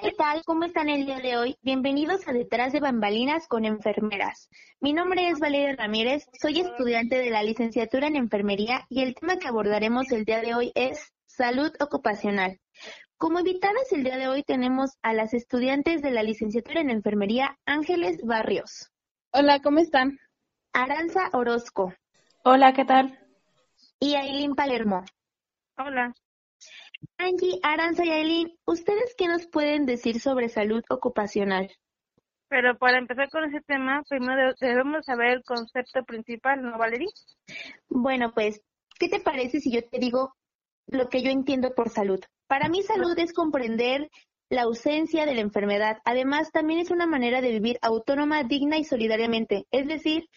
¿qué 0.00 0.12
tal? 0.12 0.42
¿Cómo 0.44 0.64
están 0.64 0.88
el 0.88 1.06
día 1.06 1.18
de 1.18 1.36
hoy? 1.36 1.56
Bienvenidos 1.62 2.28
a 2.28 2.32
Detrás 2.32 2.72
de 2.72 2.78
Bambalinas 2.78 3.48
con 3.48 3.64
Enfermeras. 3.64 4.48
Mi 4.80 4.92
nombre 4.92 5.28
es 5.28 5.40
Valeria 5.40 5.74
Ramírez, 5.74 6.24
soy 6.40 6.60
estudiante 6.60 7.18
de 7.18 7.30
la 7.30 7.42
licenciatura 7.42 8.06
en 8.06 8.14
Enfermería 8.14 8.86
y 8.88 9.02
el 9.02 9.14
tema 9.14 9.38
que 9.38 9.48
abordaremos 9.48 10.12
el 10.12 10.24
día 10.24 10.40
de 10.40 10.54
hoy 10.54 10.72
es 10.76 11.12
salud 11.26 11.72
ocupacional. 11.80 12.60
Como 13.16 13.40
invitadas 13.40 13.92
el 13.92 14.04
día 14.04 14.18
de 14.18 14.28
hoy 14.28 14.44
tenemos 14.44 14.96
a 15.02 15.14
las 15.14 15.34
estudiantes 15.34 16.00
de 16.00 16.12
la 16.12 16.22
licenciatura 16.22 16.80
en 16.80 16.90
Enfermería 16.90 17.58
Ángeles 17.66 18.20
Barrios. 18.22 18.92
Hola, 19.32 19.60
¿cómo 19.60 19.80
están? 19.80 20.18
Aranza 20.72 21.28
Orozco. 21.32 21.92
Hola, 22.44 22.72
¿qué 22.72 22.84
tal? 22.84 23.18
Y 23.98 24.14
Aileen 24.14 24.54
Palermo. 24.54 25.04
Hola. 25.76 26.14
Angie, 27.18 27.58
Aranza 27.62 28.04
y 28.04 28.10
Aileen, 28.10 28.58
¿ustedes 28.64 29.14
qué 29.16 29.28
nos 29.28 29.46
pueden 29.46 29.86
decir 29.86 30.20
sobre 30.20 30.48
salud 30.48 30.82
ocupacional? 30.88 31.70
Pero 32.48 32.78
para 32.78 32.98
empezar 32.98 33.28
con 33.28 33.44
ese 33.44 33.60
tema, 33.60 34.02
primero 34.08 34.54
debemos 34.60 35.04
saber 35.04 35.32
el 35.32 35.44
concepto 35.44 36.02
principal, 36.04 36.62
¿no, 36.62 36.78
Valerie? 36.78 37.08
Bueno, 37.88 38.32
pues, 38.32 38.62
¿qué 38.98 39.08
te 39.08 39.20
parece 39.20 39.60
si 39.60 39.70
yo 39.70 39.86
te 39.86 39.98
digo 39.98 40.34
lo 40.86 41.08
que 41.08 41.22
yo 41.22 41.30
entiendo 41.30 41.74
por 41.74 41.90
salud? 41.90 42.20
Para 42.46 42.68
mí 42.68 42.82
salud 42.82 43.18
es 43.18 43.34
comprender 43.34 44.08
la 44.48 44.62
ausencia 44.62 45.26
de 45.26 45.34
la 45.34 45.42
enfermedad. 45.42 45.98
Además, 46.04 46.50
también 46.50 46.80
es 46.80 46.90
una 46.90 47.06
manera 47.06 47.42
de 47.42 47.50
vivir 47.50 47.78
autónoma, 47.82 48.44
digna 48.44 48.78
y 48.78 48.84
solidariamente. 48.84 49.66
Es 49.70 49.86
decir, 49.86 50.28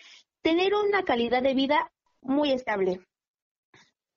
tener 0.41 0.73
una 0.75 1.03
calidad 1.03 1.41
de 1.41 1.53
vida 1.53 1.91
muy 2.21 2.51
estable. 2.51 2.99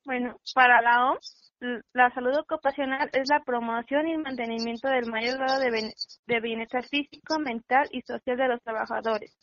Bueno, 0.04 0.36
para 0.54 0.82
la 0.82 1.12
OMS, 1.12 1.43
la 1.92 2.10
salud 2.12 2.37
ocupacional 2.37 3.10
es 3.12 3.29
la 3.29 3.43
promoción 3.45 4.09
y 4.09 4.16
mantenimiento 4.16 4.88
del 4.88 5.07
mayor 5.07 5.38
grado 5.38 5.60
de, 5.60 6.40
bienestar 6.40 6.84
físico, 6.84 7.38
mental 7.38 7.88
y 7.90 8.02
social 8.02 8.37
de 8.37 8.48
los 8.48 8.62
trabajadores. 8.62 9.37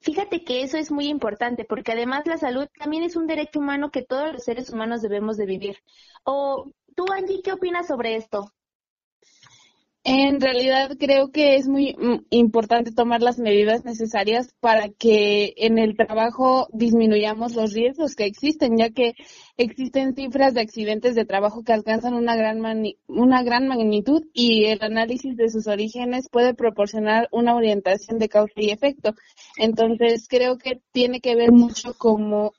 Fíjate 0.00 0.44
que 0.44 0.62
eso 0.62 0.76
es 0.76 0.90
muy 0.90 1.06
importante 1.08 1.64
porque 1.64 1.92
además 1.92 2.26
la 2.26 2.36
salud 2.36 2.68
también 2.78 3.04
es 3.04 3.16
un 3.16 3.26
derecho 3.26 3.60
humano 3.60 3.90
que 3.90 4.02
todos 4.02 4.32
los 4.34 4.44
seres 4.44 4.70
humanos 4.70 5.02
debemos 5.02 5.36
de 5.36 5.46
vivir. 5.46 5.78
O 6.24 6.70
tú, 6.94 7.06
Angie, 7.12 7.42
¿qué 7.42 7.52
opinas 7.52 7.86
sobre 7.86 8.16
esto? 8.16 8.52
En 10.08 10.40
realidad 10.40 10.92
creo 11.00 11.32
que 11.32 11.56
es 11.56 11.66
muy 11.66 11.96
mm, 11.98 12.26
importante 12.30 12.92
tomar 12.92 13.22
las 13.22 13.40
medidas 13.40 13.84
necesarias 13.84 14.54
para 14.60 14.88
que 14.88 15.52
en 15.56 15.78
el 15.78 15.96
trabajo 15.96 16.68
disminuyamos 16.72 17.56
los 17.56 17.72
riesgos 17.72 18.14
que 18.14 18.24
existen, 18.24 18.76
ya 18.76 18.90
que 18.90 19.14
existen 19.56 20.14
cifras 20.14 20.54
de 20.54 20.60
accidentes 20.60 21.16
de 21.16 21.24
trabajo 21.24 21.64
que 21.64 21.72
alcanzan 21.72 22.14
una 22.14 22.36
gran, 22.36 22.62
una 23.08 23.42
gran 23.42 23.66
magnitud 23.66 24.22
y 24.32 24.66
el 24.66 24.78
análisis 24.80 25.36
de 25.36 25.48
sus 25.48 25.66
orígenes 25.66 26.28
puede 26.30 26.54
proporcionar 26.54 27.28
una 27.32 27.56
orientación 27.56 28.20
de 28.20 28.28
causa 28.28 28.52
y 28.54 28.70
efecto. 28.70 29.10
Entonces 29.58 30.28
creo 30.28 30.56
que 30.56 30.80
tiene 30.92 31.20
que 31.20 31.34
ver 31.34 31.50
mucho 31.50 31.94
como 31.98 32.52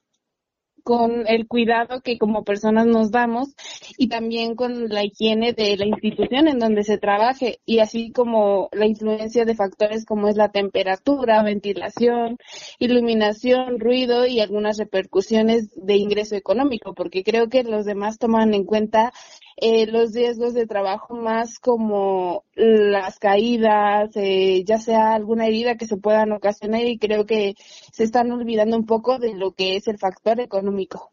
con 0.88 1.28
el 1.28 1.50
cuidado 1.50 2.00
que 2.00 2.18
como 2.18 2.46
personas 2.46 2.86
nos 2.86 3.12
damos 3.12 3.54
y 3.98 4.08
también 4.08 4.56
con 4.56 4.88
la 4.88 5.04
higiene 5.04 5.52
de 5.52 5.76
la 5.76 5.86
institución 5.86 6.48
en 6.48 6.60
donde 6.60 6.86
se 6.86 6.98
trabaje. 6.98 7.60
Y 7.66 7.80
así 7.80 8.14
como 8.14 8.70
la 8.72 8.86
influencia 8.86 9.44
de 9.44 9.54
factores 9.54 10.06
como 10.06 10.30
es 10.30 10.38
la 10.38 10.48
temperatura, 10.48 11.44
ventilación, 11.44 12.38
iluminación, 12.80 13.82
ruido 13.82 14.26
y 14.28 14.40
algunas 14.40 14.78
repercusiones 14.78 15.74
de 15.76 15.98
ingreso 15.98 16.38
económico, 16.38 16.94
porque 16.94 17.22
creo 17.22 17.50
que 17.50 17.64
los 17.64 17.84
demás 17.84 18.18
toman 18.18 18.54
en 18.54 18.64
cuenta 18.64 19.12
eh, 19.58 19.88
los 19.88 20.14
riesgos 20.14 20.54
de 20.54 20.68
trabajo 20.68 21.16
más 21.16 21.58
como 21.60 22.44
las 22.54 23.18
caídas, 23.18 24.12
eh, 24.16 24.64
ya 24.64 24.78
sea 24.78 25.14
alguna 25.14 25.48
herida 25.48 25.76
que 25.76 25.88
se 25.88 25.98
puedan 25.98 26.32
ocasionar 26.32 26.82
y 26.82 27.00
creo 27.00 27.26
que 27.26 27.56
se 27.92 28.04
están 28.04 28.32
olvidando 28.32 28.78
un 28.78 28.86
poco 28.86 29.18
de 29.18 29.34
lo 29.34 29.54
que 29.54 29.76
es 29.76 29.88
el 29.88 29.98
factor 29.98 30.40
económico. 30.40 31.12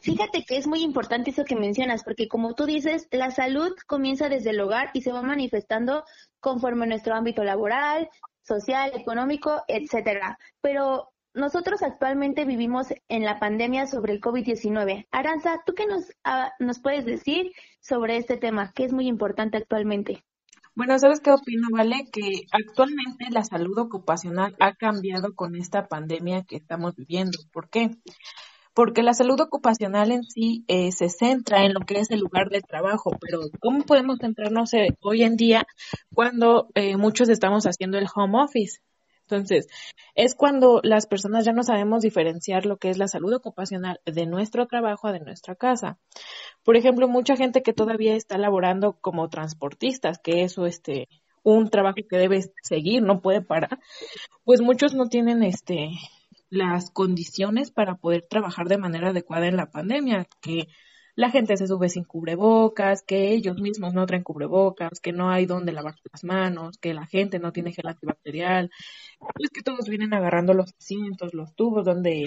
Fíjate 0.00 0.44
que 0.44 0.56
es 0.56 0.66
muy 0.66 0.82
importante 0.82 1.30
eso 1.30 1.44
que 1.44 1.56
mencionas, 1.56 2.02
porque 2.02 2.28
como 2.28 2.54
tú 2.54 2.64
dices, 2.64 3.08
la 3.10 3.30
salud 3.30 3.72
comienza 3.86 4.28
desde 4.28 4.50
el 4.50 4.60
hogar 4.60 4.90
y 4.94 5.02
se 5.02 5.12
va 5.12 5.22
manifestando 5.22 6.04
conforme 6.40 6.86
nuestro 6.86 7.14
ámbito 7.14 7.44
laboral, 7.44 8.08
social, 8.42 8.92
económico, 8.94 9.64
etcétera. 9.66 10.38
Pero 10.60 11.10
nosotros 11.36 11.82
actualmente 11.82 12.44
vivimos 12.46 12.88
en 13.08 13.24
la 13.24 13.38
pandemia 13.38 13.86
sobre 13.86 14.14
el 14.14 14.20
COVID-19. 14.20 15.06
Aranza, 15.10 15.62
¿tú 15.66 15.74
qué 15.74 15.86
nos, 15.86 16.04
ah, 16.24 16.52
nos 16.58 16.80
puedes 16.80 17.04
decir 17.04 17.52
sobre 17.80 18.16
este 18.16 18.38
tema, 18.38 18.72
que 18.72 18.84
es 18.84 18.92
muy 18.92 19.06
importante 19.06 19.58
actualmente? 19.58 20.24
Bueno, 20.74 20.98
¿sabes 20.98 21.20
qué 21.20 21.30
opino, 21.30 21.68
Vale? 21.70 22.04
Que 22.10 22.46
actualmente 22.52 23.26
la 23.30 23.44
salud 23.44 23.78
ocupacional 23.78 24.56
ha 24.60 24.74
cambiado 24.74 25.34
con 25.34 25.56
esta 25.56 25.86
pandemia 25.88 26.44
que 26.44 26.56
estamos 26.56 26.96
viviendo. 26.96 27.38
¿Por 27.52 27.68
qué? 27.68 27.90
Porque 28.74 29.02
la 29.02 29.14
salud 29.14 29.40
ocupacional 29.40 30.12
en 30.12 30.22
sí 30.24 30.64
eh, 30.68 30.90
se 30.92 31.08
centra 31.08 31.64
en 31.64 31.74
lo 31.74 31.80
que 31.80 31.98
es 32.00 32.10
el 32.10 32.20
lugar 32.20 32.48
de 32.48 32.60
trabajo, 32.60 33.10
pero 33.20 33.40
¿cómo 33.60 33.84
podemos 33.84 34.18
centrarnos 34.20 34.72
eh, 34.74 34.88
hoy 35.00 35.22
en 35.22 35.36
día 35.36 35.66
cuando 36.14 36.68
eh, 36.74 36.96
muchos 36.96 37.28
estamos 37.28 37.64
haciendo 37.64 37.98
el 37.98 38.06
home 38.14 38.42
office? 38.42 38.80
Entonces, 39.28 39.68
es 40.14 40.34
cuando 40.36 40.80
las 40.84 41.06
personas 41.06 41.44
ya 41.44 41.52
no 41.52 41.64
sabemos 41.64 42.02
diferenciar 42.02 42.64
lo 42.64 42.76
que 42.76 42.90
es 42.90 42.98
la 42.98 43.08
salud 43.08 43.34
ocupacional 43.34 44.00
de 44.06 44.26
nuestro 44.26 44.66
trabajo 44.66 45.08
a 45.08 45.12
de 45.12 45.20
nuestra 45.20 45.56
casa. 45.56 45.98
Por 46.62 46.76
ejemplo, 46.76 47.08
mucha 47.08 47.36
gente 47.36 47.62
que 47.62 47.72
todavía 47.72 48.14
está 48.14 48.38
laborando 48.38 48.94
como 49.00 49.28
transportistas, 49.28 50.18
que 50.18 50.42
eso 50.42 50.66
este 50.66 51.08
un 51.42 51.70
trabajo 51.70 51.98
que 52.08 52.18
debe 52.18 52.40
seguir, 52.62 53.02
no 53.02 53.20
puede 53.20 53.40
parar, 53.40 53.78
pues 54.44 54.60
muchos 54.60 54.94
no 54.94 55.08
tienen 55.08 55.44
este 55.44 55.90
las 56.48 56.90
condiciones 56.90 57.70
para 57.70 57.96
poder 57.96 58.22
trabajar 58.28 58.68
de 58.68 58.78
manera 58.78 59.10
adecuada 59.10 59.46
en 59.46 59.56
la 59.56 59.70
pandemia, 59.70 60.26
que 60.40 60.68
la 61.16 61.30
gente 61.30 61.56
se 61.56 61.66
sube 61.66 61.88
sin 61.88 62.04
cubrebocas, 62.04 63.02
que 63.02 63.32
ellos 63.32 63.58
mismos 63.58 63.94
no 63.94 64.04
traen 64.04 64.22
cubrebocas, 64.22 65.00
que 65.00 65.12
no 65.12 65.30
hay 65.30 65.46
donde 65.46 65.72
lavar 65.72 65.94
las 66.12 66.24
manos, 66.24 66.76
que 66.76 66.92
la 66.92 67.06
gente 67.06 67.38
no 67.38 67.52
tiene 67.52 67.72
gel 67.72 67.88
antibacterial, 67.88 68.70
es 69.38 69.50
que 69.50 69.62
todos 69.62 69.88
vienen 69.88 70.12
agarrando 70.12 70.52
los 70.52 70.74
asientos, 70.78 71.32
los 71.32 71.54
tubos 71.54 71.86
donde 71.86 72.24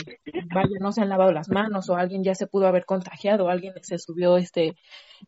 vaya 0.54 0.78
no 0.80 0.92
se 0.92 1.02
han 1.02 1.10
lavado 1.10 1.32
las 1.32 1.50
manos 1.50 1.88
o 1.90 1.96
alguien 1.96 2.24
ya 2.24 2.34
se 2.34 2.48
pudo 2.48 2.66
haber 2.66 2.86
contagiado, 2.86 3.48
alguien 3.48 3.74
se 3.84 4.00
subió 4.00 4.38
este 4.38 4.76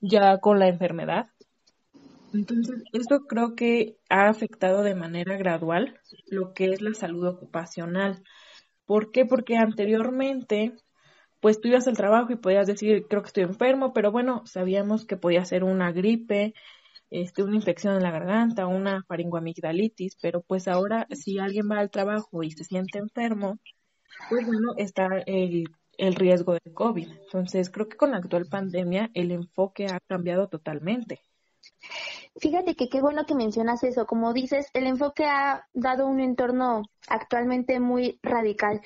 ya 0.02 0.40
con 0.40 0.58
la 0.58 0.68
enfermedad. 0.68 1.28
Entonces, 2.34 2.84
esto 2.94 3.28
creo 3.28 3.56
que 3.56 3.98
ha 4.10 4.28
afectado 4.28 4.82
de 4.82 4.96
manera 4.96 5.38
gradual 5.38 6.00
lo 6.28 6.54
que 6.54 6.72
es 6.72 6.82
la 6.82 6.96
salud 6.96 7.28
ocupacional. 7.28 8.24
¿Por 8.88 9.12
qué? 9.12 9.26
Porque 9.26 9.58
anteriormente 9.58 10.74
pues 11.42 11.60
tú 11.60 11.68
ibas 11.68 11.88
al 11.88 11.98
trabajo 11.98 12.32
y 12.32 12.38
podías 12.38 12.68
decir, 12.68 13.08
creo 13.10 13.22
que 13.22 13.28
estoy 13.28 13.44
enfermo, 13.44 13.94
pero 13.94 14.12
bueno, 14.12 14.44
sabíamos 14.46 15.06
que 15.06 15.18
podía 15.18 15.44
ser 15.44 15.64
una 15.64 15.92
gripe, 15.92 16.54
este, 17.10 17.44
una 17.44 17.56
infección 17.56 17.96
en 17.96 18.04
la 18.04 18.12
garganta, 18.12 18.68
una 18.68 19.04
faringoamigdalitis, 19.04 20.16
pero 20.22 20.42
pues 20.42 20.68
ahora 20.68 21.08
si 21.12 21.40
alguien 21.40 21.70
va 21.70 21.80
al 21.80 21.92
trabajo 21.92 22.44
y 22.44 22.52
se 22.52 22.64
siente 22.64 23.00
enfermo, 23.00 23.60
pues 24.30 24.46
bueno, 24.46 24.74
está 24.78 25.08
el, 25.26 25.66
el 25.98 26.16
riesgo 26.16 26.54
de 26.54 26.74
COVID. 26.74 27.10
Entonces, 27.12 27.70
creo 27.70 27.90
que 27.90 27.98
con 27.98 28.12
la 28.12 28.18
actual 28.18 28.46
pandemia 28.46 29.10
el 29.14 29.32
enfoque 29.32 29.88
ha 29.88 30.00
cambiado 30.00 30.48
totalmente. 30.48 31.22
Fíjate 32.40 32.76
que 32.76 32.88
qué 32.88 33.02
bueno 33.02 33.26
que 33.26 33.36
mencionas 33.36 33.84
eso. 33.84 34.06
Como 34.06 34.34
dices, 34.34 34.68
el 34.74 34.88
enfoque 34.88 35.26
ha 35.26 35.68
dado 35.74 36.08
un 36.08 36.20
entorno 36.20 36.84
actualmente 37.08 37.80
muy 37.80 38.20
radical. 38.24 38.82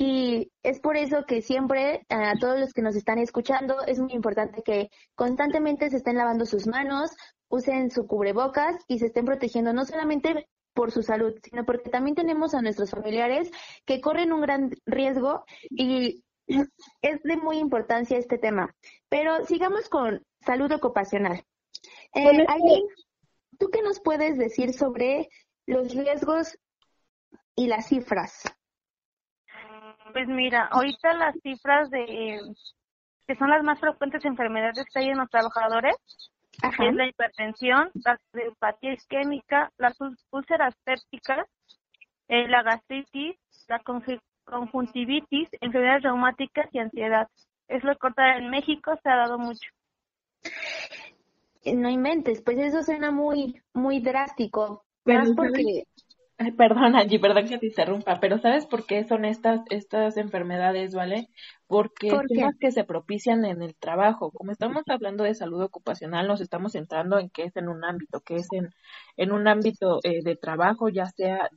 Y 0.00 0.52
es 0.62 0.78
por 0.78 0.96
eso 0.96 1.24
que 1.26 1.42
siempre 1.42 2.06
a 2.08 2.34
todos 2.38 2.60
los 2.60 2.72
que 2.72 2.82
nos 2.82 2.94
están 2.94 3.18
escuchando 3.18 3.82
es 3.84 3.98
muy 3.98 4.12
importante 4.12 4.62
que 4.62 4.90
constantemente 5.16 5.90
se 5.90 5.96
estén 5.96 6.16
lavando 6.16 6.46
sus 6.46 6.68
manos, 6.68 7.10
usen 7.48 7.90
su 7.90 8.06
cubrebocas 8.06 8.76
y 8.86 9.00
se 9.00 9.06
estén 9.06 9.24
protegiendo 9.24 9.72
no 9.72 9.84
solamente 9.84 10.48
por 10.72 10.92
su 10.92 11.02
salud, 11.02 11.34
sino 11.42 11.66
porque 11.66 11.90
también 11.90 12.14
tenemos 12.14 12.54
a 12.54 12.62
nuestros 12.62 12.92
familiares 12.92 13.50
que 13.84 14.00
corren 14.00 14.32
un 14.32 14.40
gran 14.40 14.70
riesgo 14.86 15.44
y 15.68 16.22
es 17.02 17.22
de 17.24 17.36
muy 17.36 17.58
importancia 17.58 18.18
este 18.18 18.38
tema. 18.38 18.72
Pero 19.08 19.44
sigamos 19.46 19.88
con 19.88 20.24
salud 20.46 20.70
ocupacional. 20.70 21.42
Eh, 22.14 22.46
¿tú 23.58 23.68
qué 23.70 23.82
nos 23.82 23.98
puedes 23.98 24.38
decir 24.38 24.72
sobre 24.72 25.28
los 25.66 25.92
riesgos 25.92 26.56
y 27.56 27.66
las 27.66 27.88
cifras? 27.88 28.44
Pues 30.12 30.28
mira, 30.28 30.66
ahorita 30.70 31.12
las 31.14 31.34
cifras 31.42 31.90
de 31.90 32.40
que 33.26 33.36
son 33.36 33.50
las 33.50 33.62
más 33.62 33.78
frecuentes 33.78 34.24
enfermedades 34.24 34.86
que 34.92 35.00
hay 35.00 35.08
en 35.10 35.18
los 35.18 35.28
trabajadores 35.28 35.96
es 36.62 36.94
la 36.94 37.06
hipertensión, 37.06 37.90
la 38.04 38.18
cardiopatía 38.32 38.94
isquémica, 38.94 39.70
las 39.76 39.96
úlceras 40.30 40.74
pépticas, 40.84 41.46
eh, 42.28 42.48
la 42.48 42.62
gastritis, 42.62 43.36
la 43.68 43.80
conjuntivitis, 44.44 45.48
enfermedades 45.60 46.02
reumáticas 46.02 46.68
y 46.72 46.78
ansiedad. 46.78 47.28
Es 47.68 47.84
lo 47.84 47.94
que 47.96 48.08
en 48.38 48.50
México 48.50 48.98
se 49.02 49.10
ha 49.10 49.16
dado 49.16 49.38
mucho. 49.38 49.68
no 51.66 51.90
inventes, 51.90 52.42
pues 52.42 52.58
eso 52.58 52.82
suena 52.82 53.10
muy, 53.10 53.60
muy 53.74 54.00
drástico. 54.00 54.84
Pero 55.04 55.34
porque... 55.36 55.84
Ay, 56.40 56.52
perdón, 56.52 56.94
Angie, 56.94 57.18
perdón 57.18 57.48
que 57.48 57.58
te 57.58 57.66
interrumpa, 57.66 58.20
pero 58.20 58.38
¿sabes 58.38 58.64
por 58.64 58.86
qué 58.86 59.02
son 59.04 59.24
estas, 59.24 59.60
estas 59.70 60.16
enfermedades, 60.16 60.94
vale? 60.94 61.28
Porque 61.66 62.10
son 62.10 62.26
las 62.30 62.56
que 62.56 62.70
se 62.70 62.84
propician 62.84 63.44
en 63.44 63.60
el 63.60 63.74
trabajo. 63.74 64.30
Como 64.30 64.52
estamos 64.52 64.84
hablando 64.88 65.24
de 65.24 65.34
salud 65.34 65.60
ocupacional, 65.62 66.28
nos 66.28 66.40
estamos 66.40 66.72
centrando 66.72 67.18
en 67.18 67.28
que 67.30 67.44
es 67.44 67.56
en 67.56 67.68
un 67.68 67.84
ámbito, 67.84 68.20
que 68.20 68.36
es 68.36 68.46
en, 68.52 68.70
en 69.16 69.32
un 69.32 69.48
ámbito 69.48 69.98
eh, 70.04 70.22
de 70.22 70.36
trabajo, 70.36 70.88
ya 70.88 71.06
sea 71.06 71.50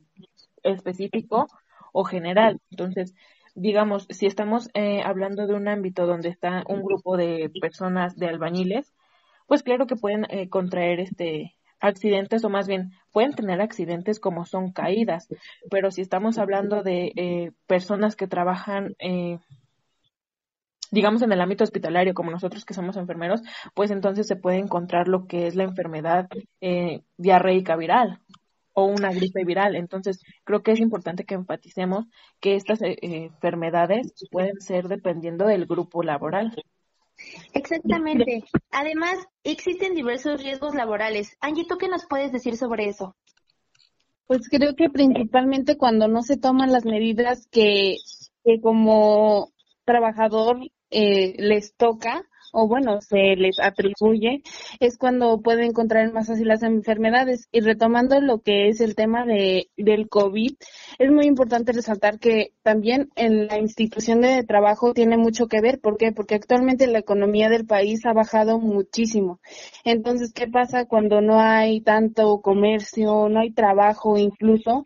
específico 0.64 1.46
o 1.92 2.02
general. 2.04 2.60
Entonces, 2.70 3.14
digamos, 3.54 4.06
si 4.10 4.26
estamos 4.26 4.68
eh, 4.74 5.02
hablando 5.04 5.46
de 5.46 5.54
un 5.54 5.68
ámbito 5.68 6.06
donde 6.06 6.28
está 6.28 6.64
un 6.68 6.82
grupo 6.82 7.16
de 7.16 7.52
personas 7.60 8.16
de 8.16 8.26
albañiles, 8.28 8.92
pues 9.46 9.62
claro 9.62 9.86
que 9.86 9.94
pueden 9.96 10.26
eh, 10.30 10.48
contraer 10.48 10.98
este 10.98 11.54
accidentes 11.82 12.44
o 12.44 12.48
más 12.48 12.66
bien 12.66 12.92
pueden 13.12 13.34
tener 13.34 13.60
accidentes 13.60 14.20
como 14.20 14.46
son 14.46 14.72
caídas, 14.72 15.28
pero 15.70 15.90
si 15.90 16.00
estamos 16.00 16.38
hablando 16.38 16.82
de 16.82 17.12
eh, 17.16 17.52
personas 17.66 18.16
que 18.16 18.28
trabajan, 18.28 18.94
eh, 19.00 19.38
digamos, 20.90 21.22
en 21.22 21.32
el 21.32 21.40
ámbito 21.40 21.64
hospitalario, 21.64 22.14
como 22.14 22.30
nosotros 22.30 22.64
que 22.64 22.74
somos 22.74 22.96
enfermeros, 22.96 23.42
pues 23.74 23.90
entonces 23.90 24.26
se 24.26 24.36
puede 24.36 24.58
encontrar 24.58 25.08
lo 25.08 25.26
que 25.26 25.48
es 25.48 25.56
la 25.56 25.64
enfermedad 25.64 26.28
eh, 26.60 27.02
diarreica 27.16 27.76
viral 27.76 28.20
o 28.74 28.86
una 28.86 29.12
gripe 29.12 29.44
viral. 29.44 29.74
Entonces, 29.74 30.22
creo 30.44 30.62
que 30.62 30.72
es 30.72 30.80
importante 30.80 31.24
que 31.24 31.34
enfaticemos 31.34 32.06
que 32.40 32.54
estas 32.54 32.78
enfermedades 32.82 34.14
pueden 34.30 34.60
ser 34.60 34.88
dependiendo 34.88 35.46
del 35.46 35.66
grupo 35.66 36.02
laboral. 36.02 36.54
Exactamente. 37.54 38.44
Además, 38.70 39.16
existen 39.44 39.94
diversos 39.94 40.42
riesgos 40.42 40.74
laborales. 40.74 41.36
Angie, 41.40 41.66
¿tú 41.68 41.76
qué 41.78 41.88
nos 41.88 42.06
puedes 42.06 42.32
decir 42.32 42.56
sobre 42.56 42.88
eso? 42.88 43.16
Pues 44.26 44.48
creo 44.48 44.74
que 44.74 44.88
principalmente 44.88 45.76
cuando 45.76 46.08
no 46.08 46.22
se 46.22 46.36
toman 46.36 46.72
las 46.72 46.84
medidas 46.84 47.46
que, 47.50 47.96
que 48.44 48.60
como 48.60 49.52
trabajador 49.84 50.58
eh, 50.90 51.34
les 51.38 51.74
toca, 51.74 52.24
o 52.52 52.68
bueno, 52.68 53.00
se 53.00 53.34
les 53.36 53.58
atribuye, 53.58 54.42
es 54.78 54.98
cuando 54.98 55.40
pueden 55.40 55.64
encontrar 55.70 56.12
más 56.12 56.28
fácil 56.28 56.48
las 56.48 56.62
enfermedades. 56.62 57.48
Y 57.50 57.60
retomando 57.60 58.20
lo 58.20 58.40
que 58.40 58.68
es 58.68 58.80
el 58.80 58.94
tema 58.94 59.24
de, 59.24 59.68
del 59.76 60.08
COVID, 60.08 60.52
es 60.98 61.10
muy 61.10 61.26
importante 61.26 61.72
resaltar 61.72 62.18
que 62.18 62.52
también 62.62 63.08
en 63.16 63.46
la 63.46 63.58
institución 63.58 64.20
de 64.20 64.44
trabajo 64.44 64.92
tiene 64.92 65.16
mucho 65.16 65.46
que 65.46 65.60
ver. 65.60 65.80
¿Por 65.80 65.96
qué? 65.96 66.12
Porque 66.12 66.34
actualmente 66.34 66.86
la 66.86 66.98
economía 66.98 67.48
del 67.48 67.66
país 67.66 68.04
ha 68.04 68.12
bajado 68.12 68.58
muchísimo. 68.60 69.40
Entonces, 69.84 70.32
¿qué 70.34 70.46
pasa 70.46 70.84
cuando 70.84 71.22
no 71.22 71.40
hay 71.40 71.80
tanto 71.80 72.40
comercio, 72.42 73.28
no 73.28 73.40
hay 73.40 73.50
trabajo 73.52 74.18
incluso? 74.18 74.84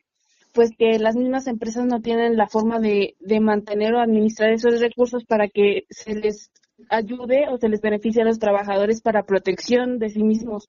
pues 0.52 0.70
que 0.78 0.98
las 0.98 1.16
mismas 1.16 1.46
empresas 1.48 1.84
no 1.84 2.00
tienen 2.00 2.38
la 2.38 2.48
forma 2.48 2.80
de, 2.80 3.14
de 3.20 3.40
mantener 3.40 3.92
o 3.92 4.00
administrar 4.00 4.52
esos 4.52 4.80
recursos 4.80 5.26
para 5.26 5.48
que 5.48 5.82
se 5.90 6.14
les 6.14 6.50
ayude 6.88 7.48
o 7.48 7.58
se 7.58 7.68
les 7.68 7.80
beneficie 7.80 8.22
a 8.22 8.24
los 8.24 8.38
trabajadores 8.38 9.00
para 9.00 9.24
protección 9.24 9.98
de 9.98 10.10
sí 10.10 10.22
mismos. 10.22 10.68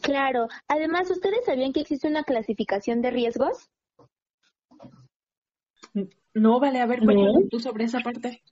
Claro. 0.00 0.48
Además, 0.68 1.10
¿ustedes 1.10 1.44
sabían 1.46 1.72
que 1.72 1.80
existe 1.80 2.08
una 2.08 2.24
clasificación 2.24 3.00
de 3.00 3.10
riesgos? 3.10 3.70
No, 6.34 6.60
vale, 6.60 6.80
a 6.80 6.86
ver, 6.86 7.00
tú 7.50 7.60
sobre 7.60 7.84
esa 7.84 8.00
parte. 8.00 8.42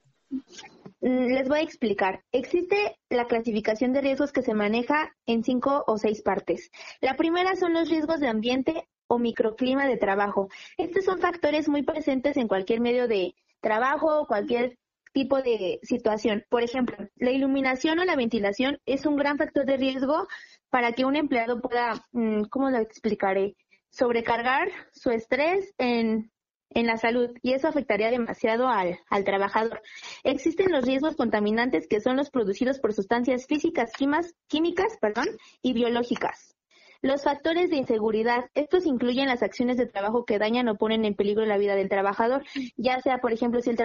Mm, 1.01 1.27
les 1.35 1.49
voy 1.49 1.59
a 1.59 1.63
explicar. 1.63 2.23
Existe 2.31 2.97
la 3.11 3.27
clasificación 3.27 3.93
de 3.93 4.01
riesgos 4.01 4.33
que 4.33 4.43
se 4.43 4.55
maneja 4.55 5.15
en 5.27 5.43
cinco 5.43 5.85
o 5.87 5.99
seis 5.99 6.23
partes. 6.23 6.71
La 7.01 7.17
primera 7.17 7.57
son 7.57 7.73
los 7.75 7.91
riesgos 7.91 8.21
de 8.21 8.29
ambiente 8.29 8.89
o 9.09 9.19
microclima 9.19 9.87
de 9.87 9.97
trabajo. 9.97 10.49
Estos 10.79 11.05
son 11.05 11.19
factores 11.19 11.69
muy 11.69 11.83
presentes 11.83 12.37
en 12.37 12.49
cualquier 12.49 12.81
medio 12.81 13.09
de 13.09 13.35
trabajo 13.61 14.21
o 14.21 14.27
cualquier 14.27 14.79
tipo 15.13 15.43
de 15.43 15.79
situación. 15.83 16.45
Por 16.49 16.63
ejemplo, 16.63 16.97
la 17.17 17.31
iluminación 17.31 17.99
o 17.99 18.05
la 18.05 18.17
ventilación 18.17 18.79
es 18.87 19.07
un 19.07 19.17
gran 19.17 19.39
factor 19.39 19.65
de 19.67 19.77
riesgo 19.77 20.27
para 20.71 20.93
que 20.93 21.05
un 21.05 21.17
empleado 21.17 21.61
pueda, 21.61 22.07
mm, 22.13 22.45
¿cómo 22.45 22.71
lo 22.71 22.79
explicaré? 22.79 23.57
Sobrecargar 23.91 24.69
su 24.93 25.11
estrés 25.11 25.75
en, 25.79 26.31
en 26.71 26.87
la 26.87 26.97
salud 26.97 27.31
y 27.43 27.53
eso 27.53 27.69
afectaría 27.69 28.11
demasiado 28.11 28.69
al, 28.69 28.99
al 29.09 29.25
trabajador. 29.25 29.83
Existen 30.25 30.73
los 30.73 30.85
riesgos 30.85 31.17
contaminantes 31.17 31.87
que 31.87 32.01
son 32.01 32.17
los 32.17 32.31
producidos 32.31 32.81
por 32.81 32.93
sustancias 32.95 33.47
físicas, 33.47 33.93
químicas, 33.93 34.35
químicas 34.49 34.97
perdón, 35.01 35.27
y 35.61 35.75
biológicas. 35.75 36.57
Los 37.03 37.25
factores 37.25 37.69
de 37.69 37.77
inseguridad, 37.77 38.45
estos 38.55 38.87
incluyen 38.87 39.27
las 39.27 39.43
acciones 39.43 39.77
de 39.77 39.87
trabajo 39.87 40.25
que 40.25 40.39
dañan 40.39 40.69
o 40.69 40.77
ponen 40.77 41.05
en 41.05 41.17
peligro 41.17 41.45
la 41.45 41.59
vida 41.59 41.75
del 41.75 41.89
trabajador, 41.89 42.45
ya 42.77 43.01
sea, 43.01 43.19
por 43.19 43.33
ejemplo, 43.33 43.61
si 43.61 43.71
el, 43.71 43.77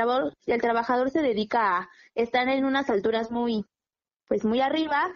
si 0.45 0.51
el 0.51 0.61
trabajador 0.61 1.09
se 1.09 1.23
dedica 1.23 1.79
a 1.79 1.89
estar 2.13 2.47
en 2.47 2.63
unas 2.63 2.91
alturas 2.91 3.31
muy, 3.31 3.65
pues 4.27 4.45
muy 4.45 4.61
arriba, 4.61 5.11